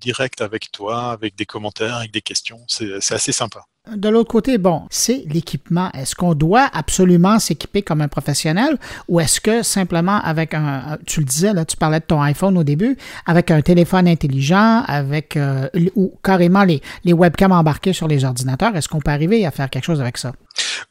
[0.00, 2.64] direct avec toi, avec des commentaires, avec des questions.
[2.68, 3.64] C'est assez sympa.
[3.94, 5.90] De l'autre côté, bon, c'est l'équipement.
[5.92, 11.20] Est-ce qu'on doit absolument s'équiper comme un professionnel ou est-ce que simplement avec un, tu
[11.20, 12.96] le disais, là, tu parlais de ton iPhone au début,
[13.26, 18.74] avec un téléphone intelligent, avec euh, ou carrément les, les webcams embarqués sur les ordinateurs,
[18.76, 20.32] est-ce qu'on peut arriver à faire quelque chose avec ça?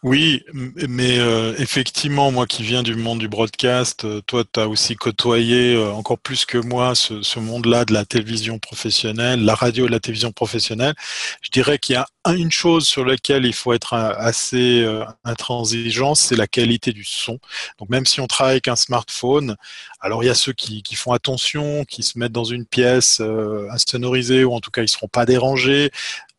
[0.03, 4.67] Oui, mais euh, effectivement, moi qui viens du monde du broadcast, euh, toi, tu as
[4.67, 9.55] aussi côtoyé euh, encore plus que moi ce, ce monde-là de la télévision professionnelle, la
[9.55, 10.93] radio et la télévision professionnelle.
[11.41, 16.15] Je dirais qu'il y a une chose sur laquelle il faut être assez euh, intransigeant,
[16.15, 17.39] c'est la qualité du son.
[17.79, 19.55] Donc même si on travaille avec un smartphone,
[19.99, 23.19] alors il y a ceux qui, qui font attention, qui se mettent dans une pièce
[23.21, 25.91] euh, insonorisée ou en tout cas ils seront pas dérangés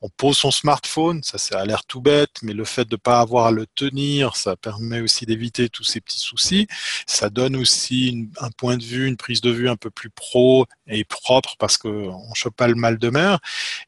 [0.02, 3.20] on pose son smartphone, ça, a l'air tout bête, mais le fait de ne pas
[3.20, 6.66] avoir à le tenir, ça permet aussi d'éviter tous ces petits soucis.
[7.06, 10.66] Ça donne aussi un point de vue, une prise de vue un peu plus pro
[10.86, 13.38] et propre parce qu'on ne chope pas le mal de mer.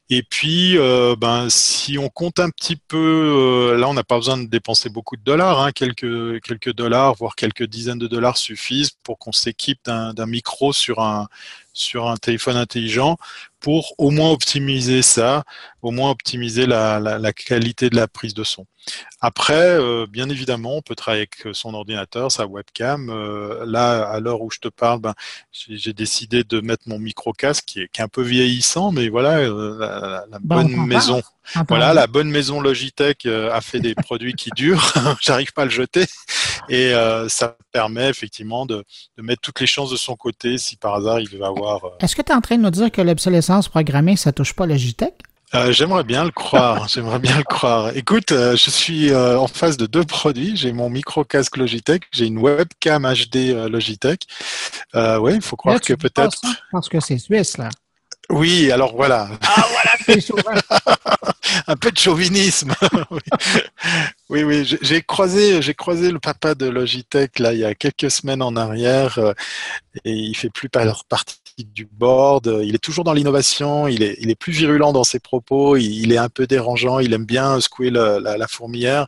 [0.09, 4.17] Et puis, euh, ben, si on compte un petit peu, euh, là, on n'a pas
[4.17, 8.91] besoin de dépenser beaucoup de dollars, hein, quelques, dollars, voire quelques dizaines de dollars suffisent
[9.03, 10.99] pour qu'on s'équipe d'un micro sur
[11.79, 13.17] sur un téléphone intelligent
[13.59, 15.43] pour au moins optimiser ça,
[15.81, 18.65] au moins optimiser la, la, la qualité de la prise de son.
[19.21, 23.09] Après, euh, bien évidemment, on peut travailler avec son ordinateur, sa webcam.
[23.09, 25.13] Euh, là, à l'heure où je te parle, ben,
[25.51, 29.09] j'ai décidé de mettre mon micro casque qui est, qui est, un peu vieillissant, mais
[29.09, 31.21] voilà, euh, la, la bon, bonne maison,
[31.67, 34.93] voilà, la bonne maison Logitech euh, a fait des produits qui durent.
[35.21, 36.05] J'arrive pas à le jeter,
[36.69, 38.83] et euh, ça permet effectivement de,
[39.17, 41.85] de, mettre toutes les chances de son côté si par hasard il va avoir.
[41.85, 44.53] Euh, Est-ce que tu es en train de nous dire que l'obsolescence programmée, ça touche
[44.53, 45.15] pas Logitech?
[45.55, 46.87] Euh, j'aimerais bien le croire.
[46.93, 47.95] J'aimerais bien le croire.
[47.95, 50.55] Écoute, euh, je suis euh, en face de deux produits.
[50.55, 54.21] J'ai mon micro casque Logitech, j'ai une webcam HD Logitech.
[54.93, 56.41] oui, il faut croire là, que peut-être.
[56.71, 57.69] Parce que c'est suisse là.
[58.29, 59.27] Oui, alors voilà.
[59.41, 60.61] Ah voilà,
[61.67, 62.73] Un peu de chauvinisme.
[63.11, 63.19] oui,
[64.29, 68.41] oui, j'ai croisé, j'ai croisé le papa de Logitech là il y a quelques semaines
[68.41, 69.19] en arrière
[70.05, 72.59] et il fait plus partie du board.
[72.63, 73.87] Il est toujours dans l'innovation.
[73.87, 75.75] Il est, il est plus virulent dans ses propos.
[75.77, 76.99] Il, est un peu dérangeant.
[76.99, 79.07] Il aime bien secouer la, la, fourmilière.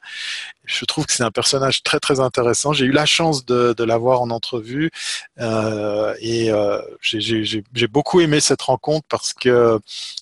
[0.66, 2.72] Je trouve que c'est un personnage très très intéressant.
[2.72, 4.92] J'ai eu la chance de, de l'avoir en entrevue
[5.40, 9.80] euh, et euh, j'ai beaucoup aimé cette rencontre parce que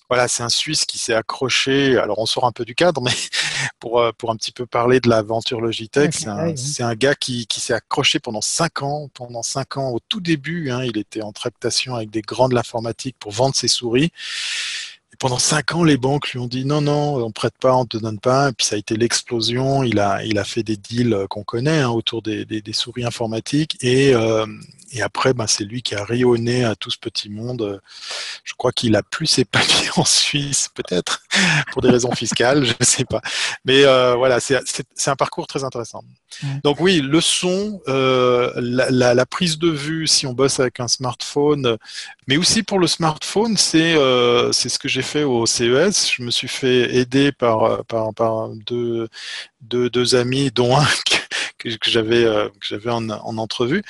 [0.08, 1.98] voilà, c'est un Suisse qui s'est accroché.
[1.98, 3.12] Alors on sort un peu du cadre, mais
[3.80, 7.46] pour euh, pour un petit peu parler de l'aventure Logitech, c'est un, un, gars qui,
[7.46, 9.08] qui s'est accroché pendant cinq ans.
[9.14, 12.56] Pendant cinq ans, au tout début, hein, il était en tractation avec des grands de
[12.56, 14.10] l'informatique pour vendre ses souris
[15.20, 17.98] pendant cinq ans, les banques lui ont dit non, non, on prête pas, on te
[17.98, 18.48] donne pas.
[18.48, 19.82] Et puis ça a été l'explosion.
[19.82, 23.04] Il a, il a fait des deals qu'on connaît hein, autour des, des, des, souris
[23.04, 23.76] informatiques.
[23.82, 24.46] Et, euh,
[24.92, 27.80] et après, ben, c'est lui qui a rayonné à tout ce petit monde.
[28.44, 31.22] Je crois qu'il a plus épanoui en Suisse, peut-être,
[31.72, 33.20] pour des raisons fiscales, je ne sais pas.
[33.64, 34.58] Mais euh, voilà, c'est
[35.06, 36.02] un parcours très intéressant.
[36.64, 40.80] Donc oui, le son, euh, la, la, la, prise de vue, si on bosse avec
[40.80, 41.76] un smartphone,
[42.26, 46.12] mais aussi pour le smartphone, c'est euh, ce que j'ai fait au CES.
[46.16, 49.08] Je me suis fait aider par, par, par deux,
[49.60, 50.86] deux, deux amis, dont un
[51.60, 53.82] que, j'avais euh, que j'avais en, en, entrevue.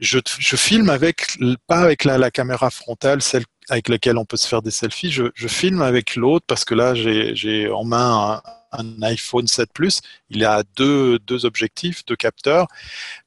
[0.00, 4.36] Je, je, filme avec pas avec la, la, caméra frontale, celle avec laquelle on peut
[4.36, 5.10] se faire des selfies.
[5.10, 8.42] Je, je filme avec l'autre parce que là j'ai en main
[8.72, 10.00] un, un, iPhone 7 Plus.
[10.30, 12.66] Il a deux, deux objectifs, deux capteurs.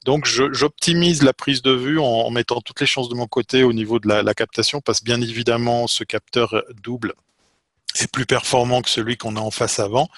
[0.05, 3.63] Donc j'optimise la prise de vue en, en, mettant toutes les chances de mon côté
[3.63, 7.13] au niveau de la, la captation parce que bien évidemment ce capteur double
[8.01, 10.09] est plus performant que celui qu'on a en face avant.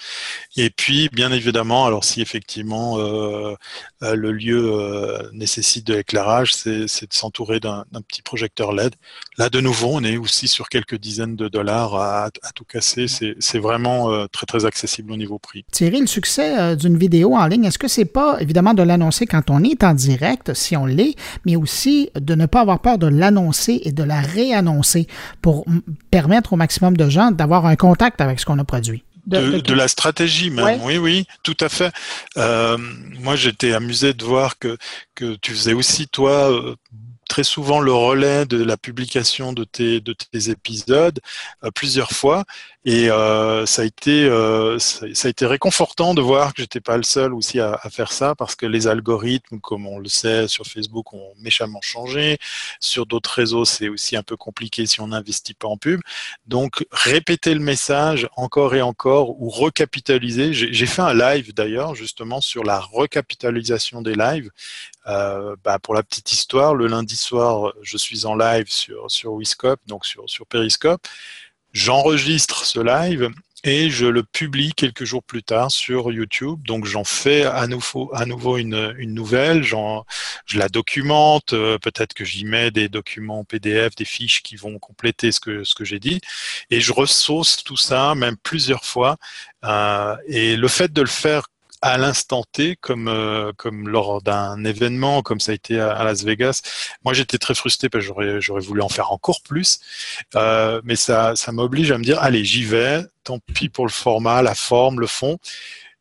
[0.56, 3.54] Et puis, bien évidemment, alors si effectivement euh,
[4.02, 8.94] euh le lieu euh, nécessite de l'éclairage, c'est de s'entourer d'un petit projecteur LED.
[9.36, 13.06] Là, de nouveau, on est aussi sur quelques dizaines de dollars à, à tout casser.
[13.08, 15.64] C'est vraiment euh, très, très accessible au niveau prix.
[15.70, 19.50] Thierry, le succès d'une vidéo en ligne, est-ce que c'est pas évidemment de l'annoncer quand
[19.50, 21.14] on est en direct, si on l'est,
[21.44, 25.06] mais aussi de ne pas avoir peur de l'annoncer et de la réannoncer
[25.42, 25.66] pour
[26.10, 29.04] permettre au maximum de gens d'avoir un contact avec ce qu'on a produit.
[29.26, 30.78] De, de, de, la stratégie même, ouais.
[30.82, 31.92] oui, oui, tout à fait.
[32.36, 32.78] Euh,
[33.18, 34.78] moi, j'étais amusé de voir que,
[35.16, 36.76] que tu faisais aussi, toi, euh,
[37.28, 41.20] très souvent le relais de la publication de tes, de tes épisodes
[41.64, 42.44] euh, plusieurs fois
[42.88, 46.96] et euh, ça a été euh, ça, a été réconfortant de voir que j'étais pas
[46.96, 50.46] le seul aussi à, à, faire ça parce que les algorithmes comme on le sait
[50.46, 52.38] sur Facebook ont méchamment changé.
[52.78, 56.00] Sur d'autres réseaux c'est aussi un peu compliqué si on n'investit pas en pub.
[56.46, 60.52] Donc répéter le message encore et encore ou recapitaliser.
[60.52, 64.50] J'ai fait un live d'ailleurs justement sur la recapitalisation des lives.
[65.08, 69.34] Euh, bah pour la petite histoire, le lundi soir, je suis en live sur, sur
[69.34, 71.00] Wiscope, donc sur, sur Periscope.
[71.76, 73.28] J'enregistre ce live
[73.62, 76.58] et je le publie quelques jours plus tard sur YouTube.
[76.66, 82.14] Donc j'en fais à nouveau, à nouveau une, une nouvelle, je la documente, euh, peut-être
[82.14, 85.84] que j'y mets des documents PDF, des fiches qui vont compléter ce que, ce que
[85.84, 86.22] j'ai dit,
[86.70, 89.18] et je ressauce tout ça, même plusieurs fois.
[89.64, 91.44] Euh, et le fait de le faire
[91.82, 96.24] à l'instant T, comme, euh, comme lors d'un événement, comme ça a été à, Las
[96.24, 96.62] Vegas.
[97.04, 99.80] Moi, j'étais très frustré parce que j'aurais, j'aurais voulu en faire encore plus,
[100.34, 103.92] euh, mais ça, ça m'oblige à me dire, allez, j'y vais, tant pis pour le
[103.92, 105.38] format, la forme, le fond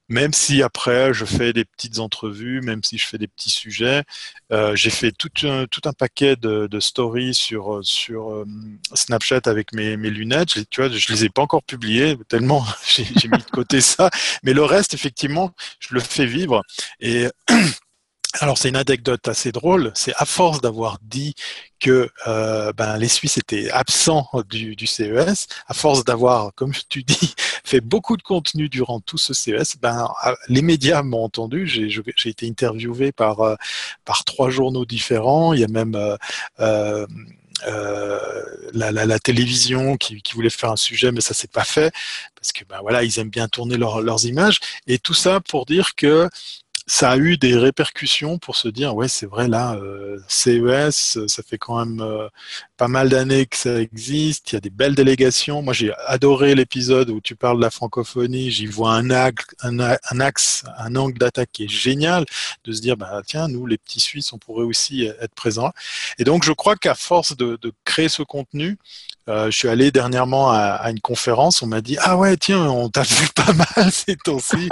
[0.09, 4.03] même si après je fais des petites entrevues, même si je fais des petits sujets,
[4.51, 8.45] euh, j'ai fait tout un, tout un paquet de, de stories sur, sur euh,
[8.93, 10.69] Snapchat avec mes, mes lunettes.
[10.69, 14.09] Tu vois, je les ai pas encore publiées tellement j'ai mis de côté ça,
[14.43, 16.61] mais le reste effectivement, je le fais vivre
[16.99, 17.27] et
[18.39, 21.35] alors c'est une anecdote assez drôle, c'est à force d'avoir dit
[21.79, 27.03] que euh, ben, les Suisses étaient absents du, du CES, à force d'avoir, comme tu
[27.03, 27.33] dis,
[27.63, 30.09] fait beaucoup de contenu durant tout ce CES, ben,
[30.47, 33.55] les médias m'ont entendu, j'ai été interviewé par, euh,
[34.05, 35.95] par trois journaux différents, il y a même...
[36.59, 37.05] Euh,
[38.73, 41.91] la, télévision qui, qui, voulait faire un sujet, mais ça s'est pas fait
[42.35, 44.59] parce que ben voilà, ils aiment bien tourner leur, leurs images.
[44.85, 46.29] Et tout ça pour dire que
[46.87, 51.41] ça a eu des répercussions pour se dire ouais c'est vrai là euh, CES ça
[51.41, 52.27] fait quand même euh,
[52.77, 55.63] pas mal d'années que ça existe il y a des belles délégations.
[55.63, 60.95] Moi j'ai adoré l'épisode où tu parles de la francophonie j'y vois un axe un,
[60.95, 62.25] angle d'attaque qui est génial
[62.65, 65.71] de se dire bah tiens nous les petits Suisses on pourrait aussi être présents.
[66.19, 68.77] Et donc je crois qu'à force de, créer ce contenu
[69.27, 72.89] euh, je suis allé dernièrement à, une conférence, on m'a dit ah ouais tiens on
[72.89, 74.69] t'a vu pas mal ces temps-ci,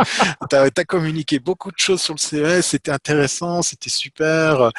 [0.48, 4.72] t'as as communiqué beaucoup de choses sur le CES, c'était intéressant, c'était super,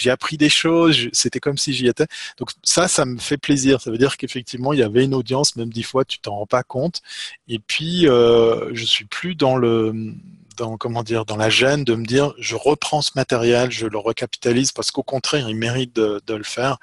[0.00, 2.06] j'ai appris des choses, c'était comme si j'y étais.
[2.38, 3.80] Donc ça, ça me fait plaisir.
[3.82, 6.46] Ça veut dire qu'effectivement, il y avait une audience, même dix fois, tu t'en rends
[6.46, 7.02] pas compte.
[7.48, 10.14] Et puis, euh, je suis plus dans le
[10.56, 13.98] dans comment dire dans la gêne de me dire je reprends ce matériel, je le
[13.98, 16.78] recapitalise parce qu'au contraire, il mérite de, le faire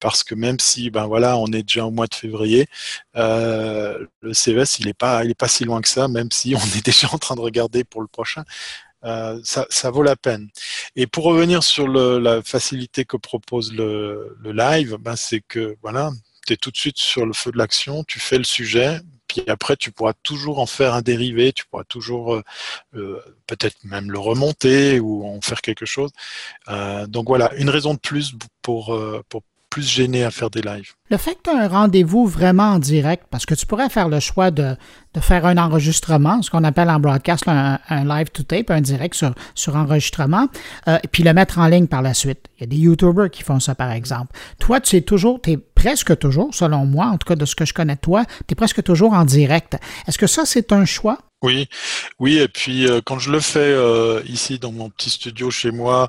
[0.00, 2.66] parce que même si ben voilà on est déjà au mois de février
[3.16, 6.54] euh, le CES il est pas il est pas si loin que ça même si
[6.54, 8.44] on est déjà en train de regarder pour le prochain
[9.04, 10.48] Euh, ça, ça, vaut la peine.
[10.96, 15.76] Et pour revenir sur le, la facilité que propose le, le live, ben c'est que
[15.82, 16.10] voilà,
[16.46, 19.42] tu es tout de suite sur le feu de l'action, tu fais le sujet, puis
[19.48, 22.42] après tu pourras toujours en faire un dérivé, tu pourras toujours euh,
[22.94, 26.10] euh peut-être même le remonter ou en faire quelque chose.
[26.68, 28.98] Euh, donc voilà, une raison de plus pour,
[29.28, 29.42] pour
[29.74, 30.92] plus gêné à faire des lives.
[31.10, 34.08] Le fait que tu as un rendez-vous vraiment en direct, parce que tu pourrais faire
[34.08, 34.76] le choix de,
[35.18, 39.34] faire un enregistrement, ce qu'on appelle en broadcast un, live to tape, un direct sur,
[39.56, 40.46] sur enregistrement,
[40.86, 42.46] euh, et puis le mettre en ligne par la suite.
[42.56, 44.28] Il y a des YouTubers qui font ça, par exemple.
[44.60, 47.56] Toi, tu es toujours, tu es presque toujours, selon moi, en tout cas de ce
[47.56, 49.76] que je connais de toi, tu es presque toujours en direct.
[50.06, 51.18] Est-ce que ça, c'est un choix?
[51.44, 51.68] Oui,
[52.20, 55.70] oui, et puis euh, quand je le fais euh, ici dans mon petit studio chez
[55.72, 56.08] moi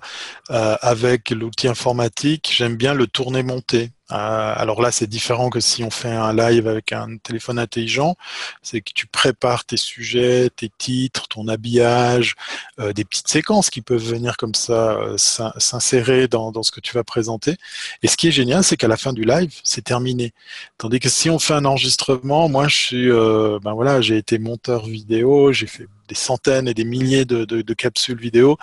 [0.51, 3.91] euh, avec l'outil informatique, j'aime bien le tourner monter.
[4.11, 8.15] Euh, alors là, c'est différent que si on fait un live avec un téléphone intelligent.
[8.61, 12.35] C'est que tu prépares tes sujets, tes titres, ton habillage,
[12.79, 16.93] euh, des petites séquences qui peuvent venir comme ça euh, s'insérer dans, ce que tu
[16.93, 17.55] vas présenter.
[18.03, 20.33] Et ce qui est génial, c'est qu'à la fin du live, c'est terminé.
[20.77, 24.85] Tandis que si on fait un enregistrement, moi, je suis, ben voilà, j'ai été monteur
[24.85, 28.57] vidéo, j'ai fait des centaines et des milliers de, de, de capsules vidéo.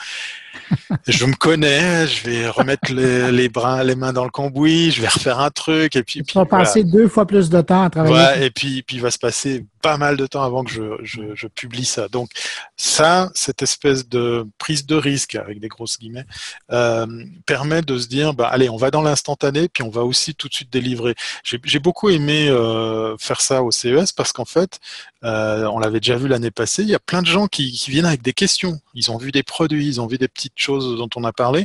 [1.09, 5.01] je me connais, je vais remettre les, les, bras, les mains dans le cambouis, je
[5.01, 6.23] vais refaire un truc et puis.
[6.23, 8.15] Tu vas passer deux fois plus de temps à travailler.
[8.15, 10.71] Ouais, et puis, puis il va se passer pas mal de temps avant que
[11.03, 12.09] je, publie ça.
[12.09, 12.31] Donc
[12.77, 16.25] ça, cette espèce de prise de risque avec des grosses guillemets
[16.71, 17.07] euh,
[17.47, 20.49] permet de se dire, bah allez, on va dans l'instantané, puis on va aussi tout
[20.49, 21.15] de suite délivrer.
[21.43, 24.79] J'ai beaucoup aimé euh, faire ça au CES parce qu'en fait,
[25.25, 27.91] euh, on l'avait déjà vu l'année passée, il y a plein de gens qui, qui,
[27.91, 28.81] viennent avec des questions.
[28.95, 31.65] Ils ont vu des produits, ils ont vu des petites choses dont on a parlé,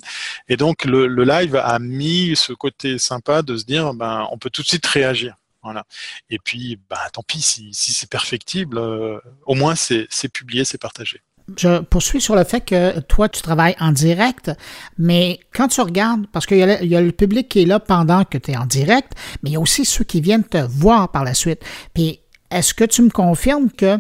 [0.50, 4.38] et donc le, le live a mis ce côté sympa de se dire, ben on
[4.38, 5.36] peut tout de suite réagir.
[5.68, 5.84] Voilà.
[6.30, 11.20] Et puis, bah, tant pis, si, c'est perfectible, euh, au moins c'est publié, c'est partagé.
[11.58, 14.50] Je poursuis sur le fait que toi, tu travailles en direct,
[14.98, 18.24] mais quand tu regardes, parce qu'il y, y, a le public qui est là pendant
[18.24, 19.12] que tu es en direct,
[19.44, 21.62] mais il y a aussi ceux qui viennent te voir par la suite.
[21.94, 24.00] Puis, est-ce que tu me confirmes que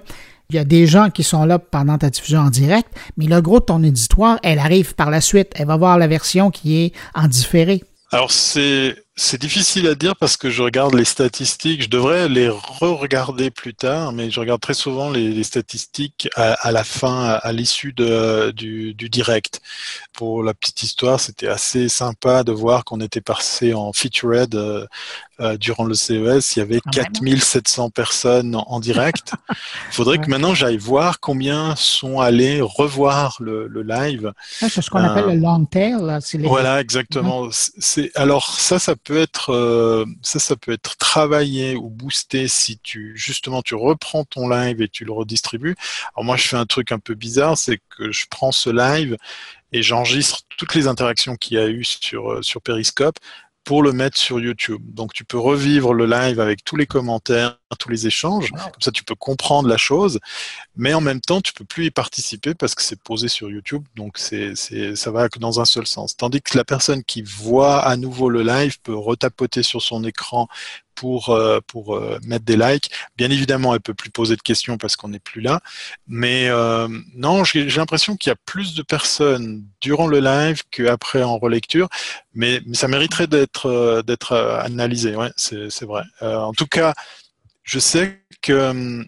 [0.49, 2.87] il y a des gens qui sont là pendant ta diffusion en direct,
[3.17, 5.51] mais le gros de ton éditoire, elle arrive par la suite.
[5.55, 7.83] Elle va voir la version qui est en différé?
[8.13, 11.81] Alors, c'est c'est difficile à dire parce que je regarde les statistiques.
[11.81, 16.83] Je devrais les re-regarder plus tard, mais je regarde très souvent les, statistiques à, la
[16.83, 19.59] fin, à, l'issue du, du, direct.
[20.13, 24.85] Pour la petite histoire, c'était assez sympa de voir qu'on était passé en featured euh,
[25.39, 26.55] euh, durant le CES.
[26.55, 29.33] Il y avait 4700 personnes en, direct.
[29.49, 29.55] Il
[29.93, 34.31] faudrait que maintenant j'aille voir combien sont allés revoir le, le live.
[34.51, 35.95] C'est ce qu'on appelle le long tail.
[36.43, 37.49] Voilà, exactement.
[38.15, 43.13] Alors ça, ça peut être euh, ça, ça peut être travaillé ou boosté si tu
[43.15, 45.75] justement tu reprends ton live et tu le redistribues.
[46.15, 49.17] Alors moi, je fais un truc un peu bizarre, c'est que je prends ce live
[49.71, 53.17] et j'enregistre toutes les interactions qu'il y a eu sur euh, sur Periscope
[53.67, 54.81] pour le mettre sur YouTube.
[54.93, 58.91] Donc tu peux revivre le live avec tous les commentaires, tous les échanges, comme ça
[58.91, 60.19] tu peux comprendre la chose,
[60.75, 63.83] mais en même temps tu peux plus y participer parce que c'est posé sur YouTube,
[63.95, 66.15] donc c'est, c'est, ça va que dans un seul sens.
[66.15, 70.47] Tandis que la personne qui voit à nouveau le live peut retapoter sur son écran
[70.97, 72.91] pour, euh, pour euh, mettre des likes.
[73.15, 75.61] Bien évidemment, elle peut plus poser de questions parce qu'on n'est plus là.
[76.07, 81.23] Mais euh, non, j'ai l'impression qu'il y a plus de personnes durant le live qu'après
[81.23, 81.87] en relecture.
[82.33, 85.15] Mais, mais ça mériterait d'être d'être analysé.
[85.15, 86.03] Ouais, c'est vrai.
[86.21, 86.93] en tout cas,
[87.67, 89.05] je sais que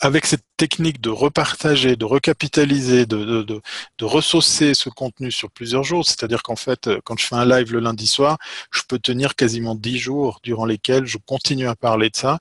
[0.00, 3.60] avec cette technique de repartager, de recapitaliser, de, de, de,
[3.98, 7.72] de ressaucer ce contenu sur plusieurs jours, c'est-à-dire qu'en fait, quand je fais un live
[7.72, 8.38] le lundi soir,
[8.72, 12.40] je peux tenir quasiment dix jours durant lesquels je continue à parler de ça.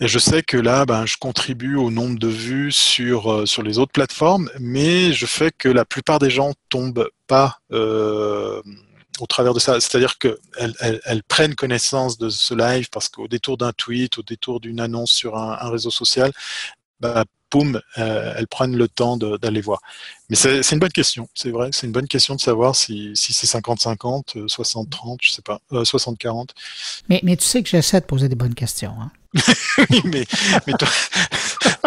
[0.00, 3.62] Et je sais que là, ben, je contribue au nombre de vues sur, euh, sur
[3.62, 8.60] les autres plateformes, mais je fais que la plupart des gens tombent pas euh,
[9.20, 9.80] au travers de ça.
[9.80, 14.60] C'est-à-dire qu'elles elles, prennent connaissance de ce live parce qu'au détour d'un tweet, au détour
[14.60, 16.32] d'une annonce sur un, réseau social,
[17.00, 19.80] bah, boum, euh, elles prennent le temps d'aller voir.
[20.28, 23.32] Mais c'est une bonne question, c'est vrai, c'est une bonne question de savoir si, si
[23.32, 26.26] c'est 50-50, 60-30, je sais pas, 60-40.
[26.26, 26.44] Euh,
[27.08, 28.94] mais, mais tu sais que j'essaie de poser des bonnes questions.
[29.00, 29.10] Hein?
[29.90, 30.24] oui, mais,
[30.66, 30.88] mais toi,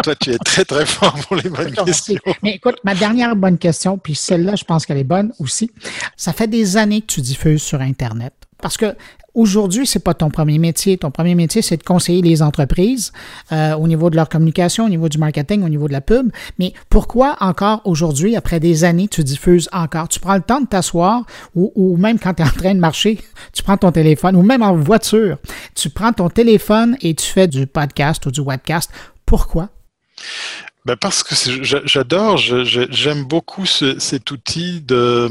[0.08, 2.20] toi, tu es très, très fort pour les bonnes questions.
[2.42, 5.70] Mais écoute, ma dernière bonne question, puis celle-là, je pense qu'elle est bonne aussi.
[6.16, 8.32] Ça fait des années que tu diffuses sur Internet.
[8.60, 8.96] Parce que
[9.34, 10.96] aujourd'hui, c'est pas ton premier métier.
[10.96, 13.12] Ton premier métier, c'est de conseiller les entreprises
[13.52, 16.30] euh, au niveau de leur communication, au niveau du marketing, au niveau de la pub.
[16.58, 20.08] Mais pourquoi encore aujourd'hui, après des années, tu diffuses encore?
[20.08, 22.80] Tu prends le temps de t'asseoir ou, ou, même quand tu es en train de
[22.80, 23.18] marcher,
[23.52, 25.36] tu prends ton téléphone ou même en voiture,
[25.74, 28.90] tu prends ton téléphone et tu fais du podcast ou du webcast.
[29.24, 29.68] Pourquoi?
[30.84, 35.28] Ben parce que j'adore, j'aime beaucoup cet outil de,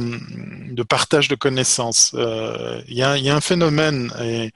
[0.87, 2.11] partage de connaissances.
[2.15, 4.51] Euh, il y, a, un phénomène, et,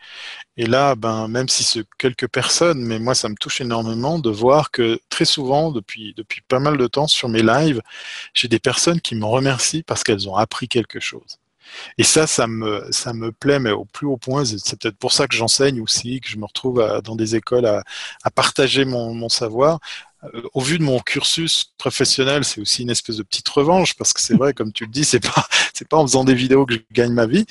[0.58, 4.30] et là, ben, même si c'est quelques personnes, mais moi, ça me touche énormément de
[4.30, 7.82] voir que très souvent, depuis, depuis pas mal de temps sur mes lives,
[8.36, 11.41] j'ai des personnes qui me remercient parce qu'elles ont appris quelque chose.
[11.98, 14.46] Et ça, ça me, ça me plaît, mais au plus haut point.
[14.46, 17.84] C'est peut-être pour ça que j'enseigne aussi, que je me retrouve dans des écoles à,
[18.32, 19.80] partager mon, savoir.
[20.24, 24.14] Euh, au vu de mon cursus professionnel, c'est aussi une espèce de petite revanche parce
[24.14, 26.66] que c'est vrai, comme tu le dis, c'est pas c'est pas en faisant des vidéos
[26.68, 27.46] que je gagne ma vie,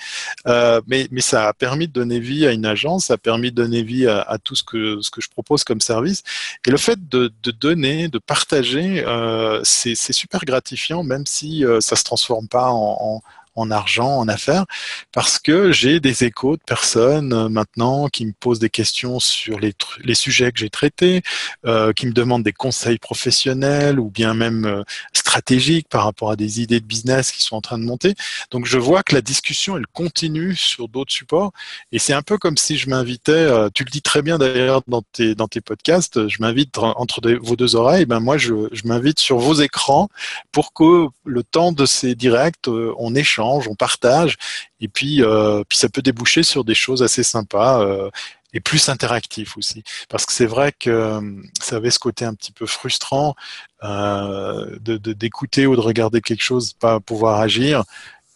[0.47, 3.51] euh, mais mais ça a permis de donner vie à une agence, ça a permis
[3.51, 6.23] de donner vie à, tout ce que ce que je propose comme service.
[6.65, 11.97] Et le fait de, donner, de partager, euh, c'est super gratifiant, même si euh, ça
[11.97, 13.21] se transforme pas en
[13.55, 14.65] en argent, en affaires,
[15.13, 19.59] parce que j'ai des échos de personnes euh, maintenant qui me posent des questions sur
[19.59, 19.75] les,
[20.15, 21.23] sujets que j'ai traités,
[21.67, 24.83] euh, qui me demandent des conseils professionnels ou bien même euh,
[25.13, 28.15] stratégiques par rapport à des idées de business qui sont en train de monter.
[28.51, 31.53] Donc je vois que la discussion, elle continue sur d'autres supports.
[31.93, 35.03] Et c'est un peu comme si je m'invitais, tu le dis très bien d'ailleurs dans
[35.03, 39.19] tes, dans tes podcasts, je m'invite entre vos deux oreilles, ben moi je, je m'invite
[39.19, 40.09] sur vos écrans
[40.53, 44.37] pour que le temps de ces directs, on échange on partage,
[44.81, 48.11] et puis, euh, puis ça peut déboucher sur des choses assez sympas euh,
[48.53, 49.85] et plus interactifs aussi.
[50.09, 51.21] Parce que c'est vrai que euh,
[51.61, 53.35] ça avait ce côté un petit peu frustrant
[53.83, 57.85] de d'écouter ou de regarder quelque chose, pas pouvoir agir.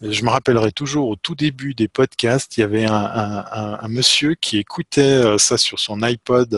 [0.01, 4.59] Je me rappellerai toujours au tout début des podcasts, il y avait un, monsieur qui
[4.59, 6.49] écoutait ça sur son iPod,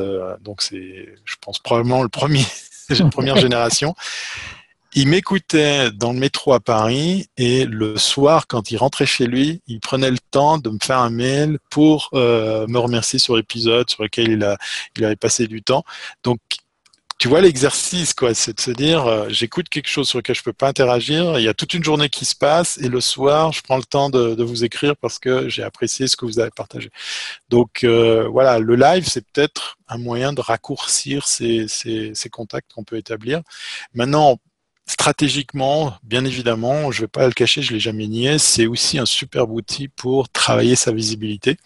[0.43, 2.45] donc c'est, je pense probablement le premier,
[2.89, 3.95] la première génération.
[4.99, 9.61] Il m'écoutait dans le métro à Paris et le soir, quand il rentrait chez lui,
[9.67, 13.91] il prenait le temps de me faire un mail pour euh, me remercier sur l'épisode
[13.91, 14.57] sur lequel il, a,
[14.97, 15.85] il avait passé du temps.
[16.25, 16.39] Donc,
[17.19, 20.43] tu vois l'exercice, quoi, c'est de se dire, euh, j'écoute quelque chose sur lequel je
[20.43, 21.39] peux pas interagir.
[21.39, 23.85] Il y a toute une journée qui se passe et le soir, je prends le
[23.85, 26.89] temps de, de vous écrire parce que j'ai apprécié ce que vous avez partagé.
[27.51, 32.73] Donc euh, voilà, le live, c'est peut-être un moyen de raccourcir ces, ces, ces contacts
[32.73, 33.43] qu'on peut établir.
[33.93, 34.39] Maintenant,
[34.87, 38.99] stratégiquement, bien évidemment, je ne vais pas le cacher, je l'ai jamais nié, c'est aussi
[38.99, 41.57] un superbe outil pour travailler sa visibilité.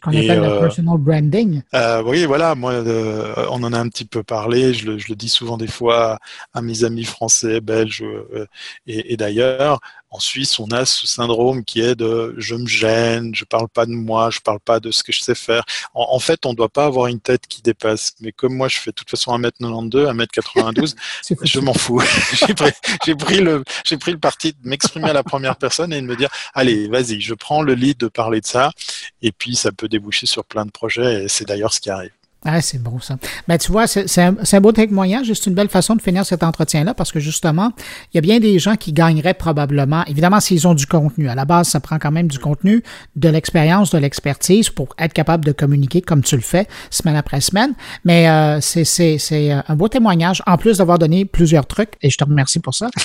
[0.00, 1.62] Qu'on appelle le euh, personal branding.
[1.74, 5.08] Euh, oui, voilà, moi, euh, on en a un petit peu parlé, je le, je
[5.08, 6.18] le, dis souvent des fois
[6.54, 8.46] à mes amis français, belges euh,
[8.86, 9.80] et, et d'ailleurs.
[10.10, 13.84] En Suisse, on a ce syndrome qui est de je me gêne, je parle pas
[13.84, 15.64] de moi, je parle pas de ce que je sais faire.
[15.92, 18.14] En, en fait, on ne doit pas avoir une tête qui dépasse.
[18.20, 20.94] Mais comme moi, je fais de toute façon 1m92, 1m92,
[21.42, 22.00] je m'en fous.
[22.46, 22.72] j'ai pris,
[23.16, 26.16] pris, le, j'ai pris le parti de m'exprimer à la première personne et de me
[26.16, 28.72] dire, allez, vas-y, je prends le lead de parler de ça.
[29.20, 31.24] Et puis, ça peut déboucher sur plein de projets.
[31.24, 32.17] Et c'est d'ailleurs ce qui arrive.
[32.44, 33.16] Ah, c'est bon ça.
[33.48, 35.32] Ben, tu vois, c'est un, un, beau témoignage.
[35.32, 37.72] C'est une belle façon de finir cet entretien-là parce que justement,
[38.12, 41.28] il y a bien des gens qui gagneraient probablement, évidemment, s'ils ont du contenu.
[41.28, 42.84] À la base, ça prend quand même du contenu,
[43.16, 47.40] de l'expérience, de l'expertise pour être capable de communiquer comme tu le fais semaine après
[47.40, 47.74] semaine.
[48.04, 49.18] Mais euh, c'est
[49.50, 52.88] un beau témoignage, en plus d'avoir donné plusieurs trucs, et je te remercie pour ça.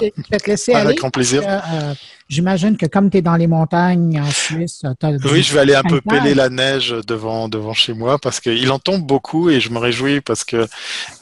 [0.00, 0.86] je vais te laisser aller.
[0.86, 1.42] Avec grand plaisir.
[1.44, 1.94] Euh,
[2.28, 4.82] J'imagine que comme tu es dans les montagnes en Suisse,
[5.30, 8.68] Oui, je vais aller un peu peler la neige devant devant chez moi parce qu'il
[8.72, 10.66] en tombe beaucoup et je me réjouis parce que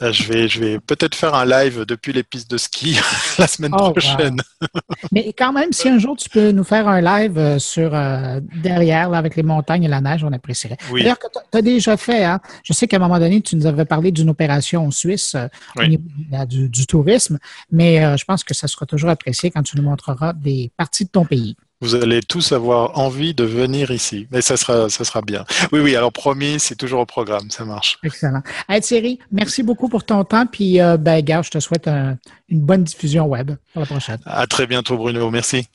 [0.01, 2.97] euh, je vais je vais peut-être faire un live depuis les pistes de ski
[3.37, 4.37] la semaine oh, prochaine.
[5.11, 8.39] Mais quand même, si un jour tu peux nous faire un live euh, sur euh,
[8.63, 10.77] derrière là, avec les montagnes et la neige, on apprécierait.
[10.91, 11.03] Oui.
[11.03, 12.39] D'ailleurs, que tu as déjà fait, hein?
[12.63, 15.35] je sais qu'à un moment donné, tu nous avais parlé d'une opération en Suisse
[15.75, 15.85] oui.
[15.85, 17.37] au niveau du, du, tourisme,
[17.71, 21.09] mais je pense que ça sera toujours apprécié quand tu nous montreras des parties de
[21.09, 21.55] ton pays.
[21.81, 25.43] Vous allez tous avoir envie de venir ici, mais ça sera, ça sera bien.
[25.73, 27.99] Oui, oui, alors promis, c'est toujours au programme, ça marche.
[28.01, 28.41] Excellent.
[28.69, 32.17] Hey, Thierry, merci beaucoup pour ton temps, puis euh, ben, gars, je te souhaite un,
[32.47, 34.19] une bonne diffusion web pour la prochaine.
[34.25, 35.67] À très bientôt, Bruno, merci.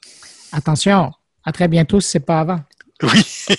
[0.53, 1.13] Attention,
[1.45, 2.61] à très bientôt si c'est pas avant.
[3.03, 3.23] Oui,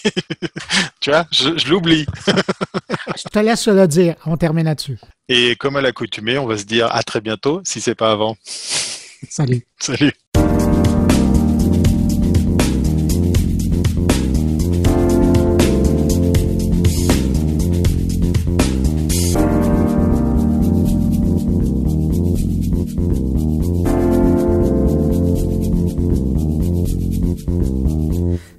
[1.00, 2.06] tu vois, je, je l'oublie.
[2.28, 5.00] je te laisse le dire, on termine là-dessus.
[5.30, 8.36] Et comme à l'accoutumée, on va se dire à très bientôt si c'est pas avant.
[8.44, 9.66] Salut.
[9.80, 10.14] Salut.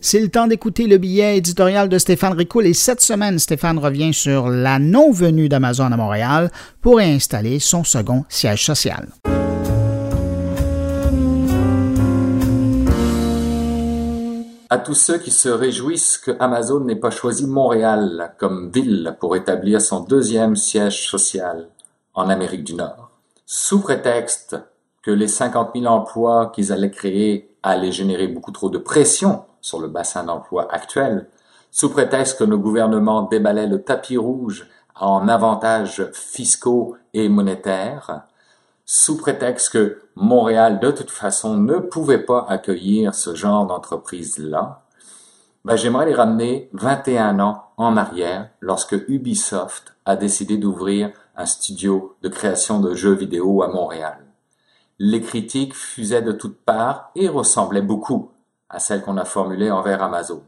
[0.05, 4.13] C'est le temps d'écouter le billet éditorial de Stéphane Ricoul et cette semaine, Stéphane revient
[4.13, 6.51] sur la non-venue d'Amazon à Montréal
[6.81, 9.07] pour installer son second siège social.
[14.71, 19.37] À tous ceux qui se réjouissent que Amazon n'ait pas choisi Montréal comme ville pour
[19.37, 21.69] établir son deuxième siège social
[22.15, 23.13] en Amérique du Nord.
[23.47, 24.57] sous prétexte
[25.01, 29.81] que les 50 000 emplois qu'ils allaient créer allaient générer beaucoup trop de pression sur
[29.81, 31.27] le bassin d'emploi actuel,
[31.71, 38.25] sous prétexte que nos gouvernements déballaient le tapis rouge en avantages fiscaux et monétaires,
[38.85, 44.83] sous prétexte que Montréal, de toute façon, ne pouvait pas accueillir ce genre d'entreprise-là,
[45.65, 52.17] ben, j'aimerais les ramener 21 ans en arrière lorsque Ubisoft a décidé d'ouvrir un studio
[52.21, 54.19] de création de jeux vidéo à Montréal.
[54.99, 58.33] Les critiques fusaient de toutes parts et ressemblaient beaucoup
[58.73, 60.43] à celles qu'on a formulées envers Amazon.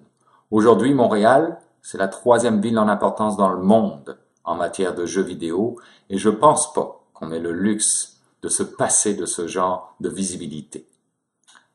[0.50, 5.22] Aujourd'hui, Montréal, c'est la troisième ville en importance dans le monde en matière de jeux
[5.22, 5.76] vidéo
[6.08, 10.08] et je pense pas qu'on ait le luxe de se passer de ce genre de
[10.08, 10.88] visibilité.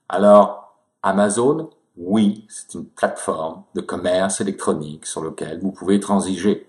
[0.10, 6.68] Alors, Amazon, oui, c'est une plateforme de commerce électronique sur lequel vous pouvez transiger.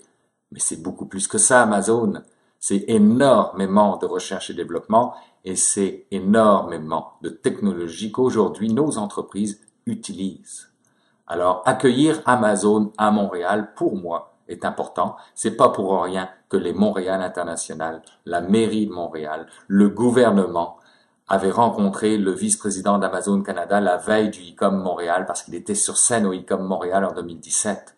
[0.53, 2.23] Mais c'est beaucoup plus que ça, Amazon.
[2.59, 5.15] C'est énormément de recherche et développement
[5.45, 9.61] et c'est énormément de technologie qu'aujourd'hui nos entreprises
[11.27, 15.17] Alors, accueillir Amazon à Montréal, pour moi, est important.
[15.35, 20.79] C'est pas pour rien que les Montréal International, la mairie de Montréal, le gouvernement
[21.29, 25.97] avaient rencontré le vice-président d'Amazon Canada la veille du ICOM Montréal parce qu'il était sur
[25.97, 27.97] scène au ICOM Montréal en 2017.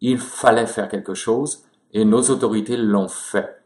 [0.00, 3.60] Il fallait faire quelque chose et nos autorités l'ont fait.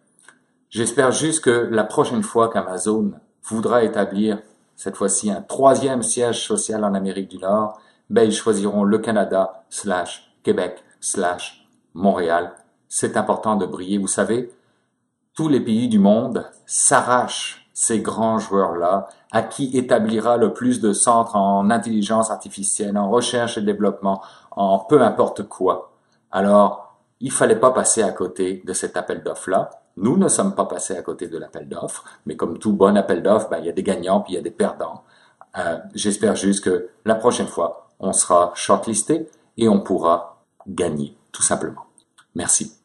[0.71, 4.39] J'espère juste que la prochaine fois qu'Amazon voudra établir
[4.81, 7.78] cette fois-ci un troisième siège social en Amérique du Nord,
[8.09, 12.55] ben ils choisiront le Canada slash Québec slash Montréal.
[12.89, 13.99] C'est important de briller.
[13.99, 14.51] Vous savez,
[15.35, 20.95] tous les pays du monde s'arrachent ces grands joueurs-là, à qui établira le plus de
[20.95, 25.93] centres en intelligence artificielle, en recherche et développement, en peu importe quoi.
[26.31, 29.68] Alors, il fallait pas passer à côté de cet appel d'offres-là.
[30.01, 33.23] Nous ne sommes pas passés à côté de l'appel d'offres, mais comme tout bon appel
[33.23, 35.05] d'offres, ben, il y a des gagnants puis il y a des perdants.
[35.59, 39.29] Euh, J'espère juste que la prochaine fois, on sera shortlisté
[39.59, 41.85] et on pourra gagner, tout simplement.
[42.35, 42.80] Merci.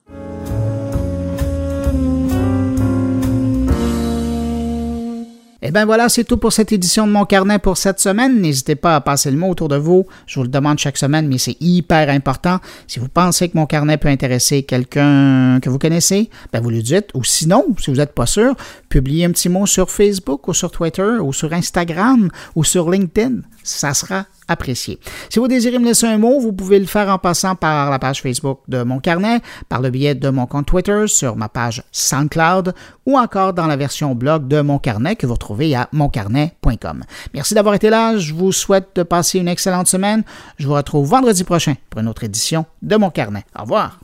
[5.67, 8.39] Eh bien voilà, c'est tout pour cette édition de mon carnet pour cette semaine.
[8.39, 10.05] N'hésitez pas à passer le mot autour de vous.
[10.27, 12.59] Je vous le demande chaque semaine, mais c'est hyper important.
[12.85, 16.83] Si vous pensez que mon carnet peut intéresser quelqu'un que vous connaissez, ben vous le
[16.83, 17.07] dites.
[17.15, 18.53] Ou sinon, si vous n'êtes pas sûr,
[18.89, 23.37] publiez un petit mot sur Facebook ou sur Twitter ou sur Instagram ou sur LinkedIn.
[23.63, 24.99] Ça sera apprécié.
[25.29, 27.99] Si vous désirez me laisser un mot, vous pouvez le faire en passant par la
[27.99, 31.83] page Facebook de mon carnet, par le biais de mon compte Twitter, sur ma page
[31.91, 32.73] SoundCloud
[33.05, 37.03] ou encore dans la version blog de mon carnet que vous retrouvez à moncarnet.com.
[37.33, 38.17] Merci d'avoir été là.
[38.17, 40.23] Je vous souhaite de passer une excellente semaine.
[40.57, 43.45] Je vous retrouve vendredi prochain pour une autre édition de mon carnet.
[43.57, 43.99] Au revoir.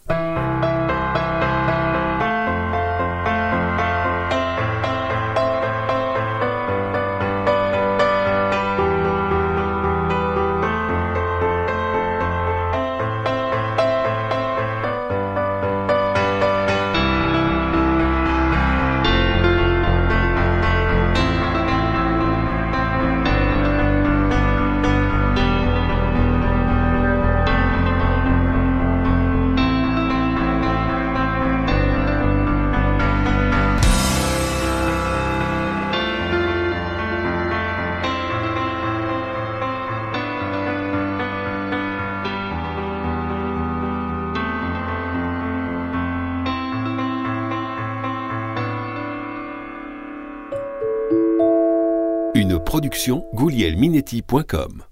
[53.33, 54.90] goulielminetti.com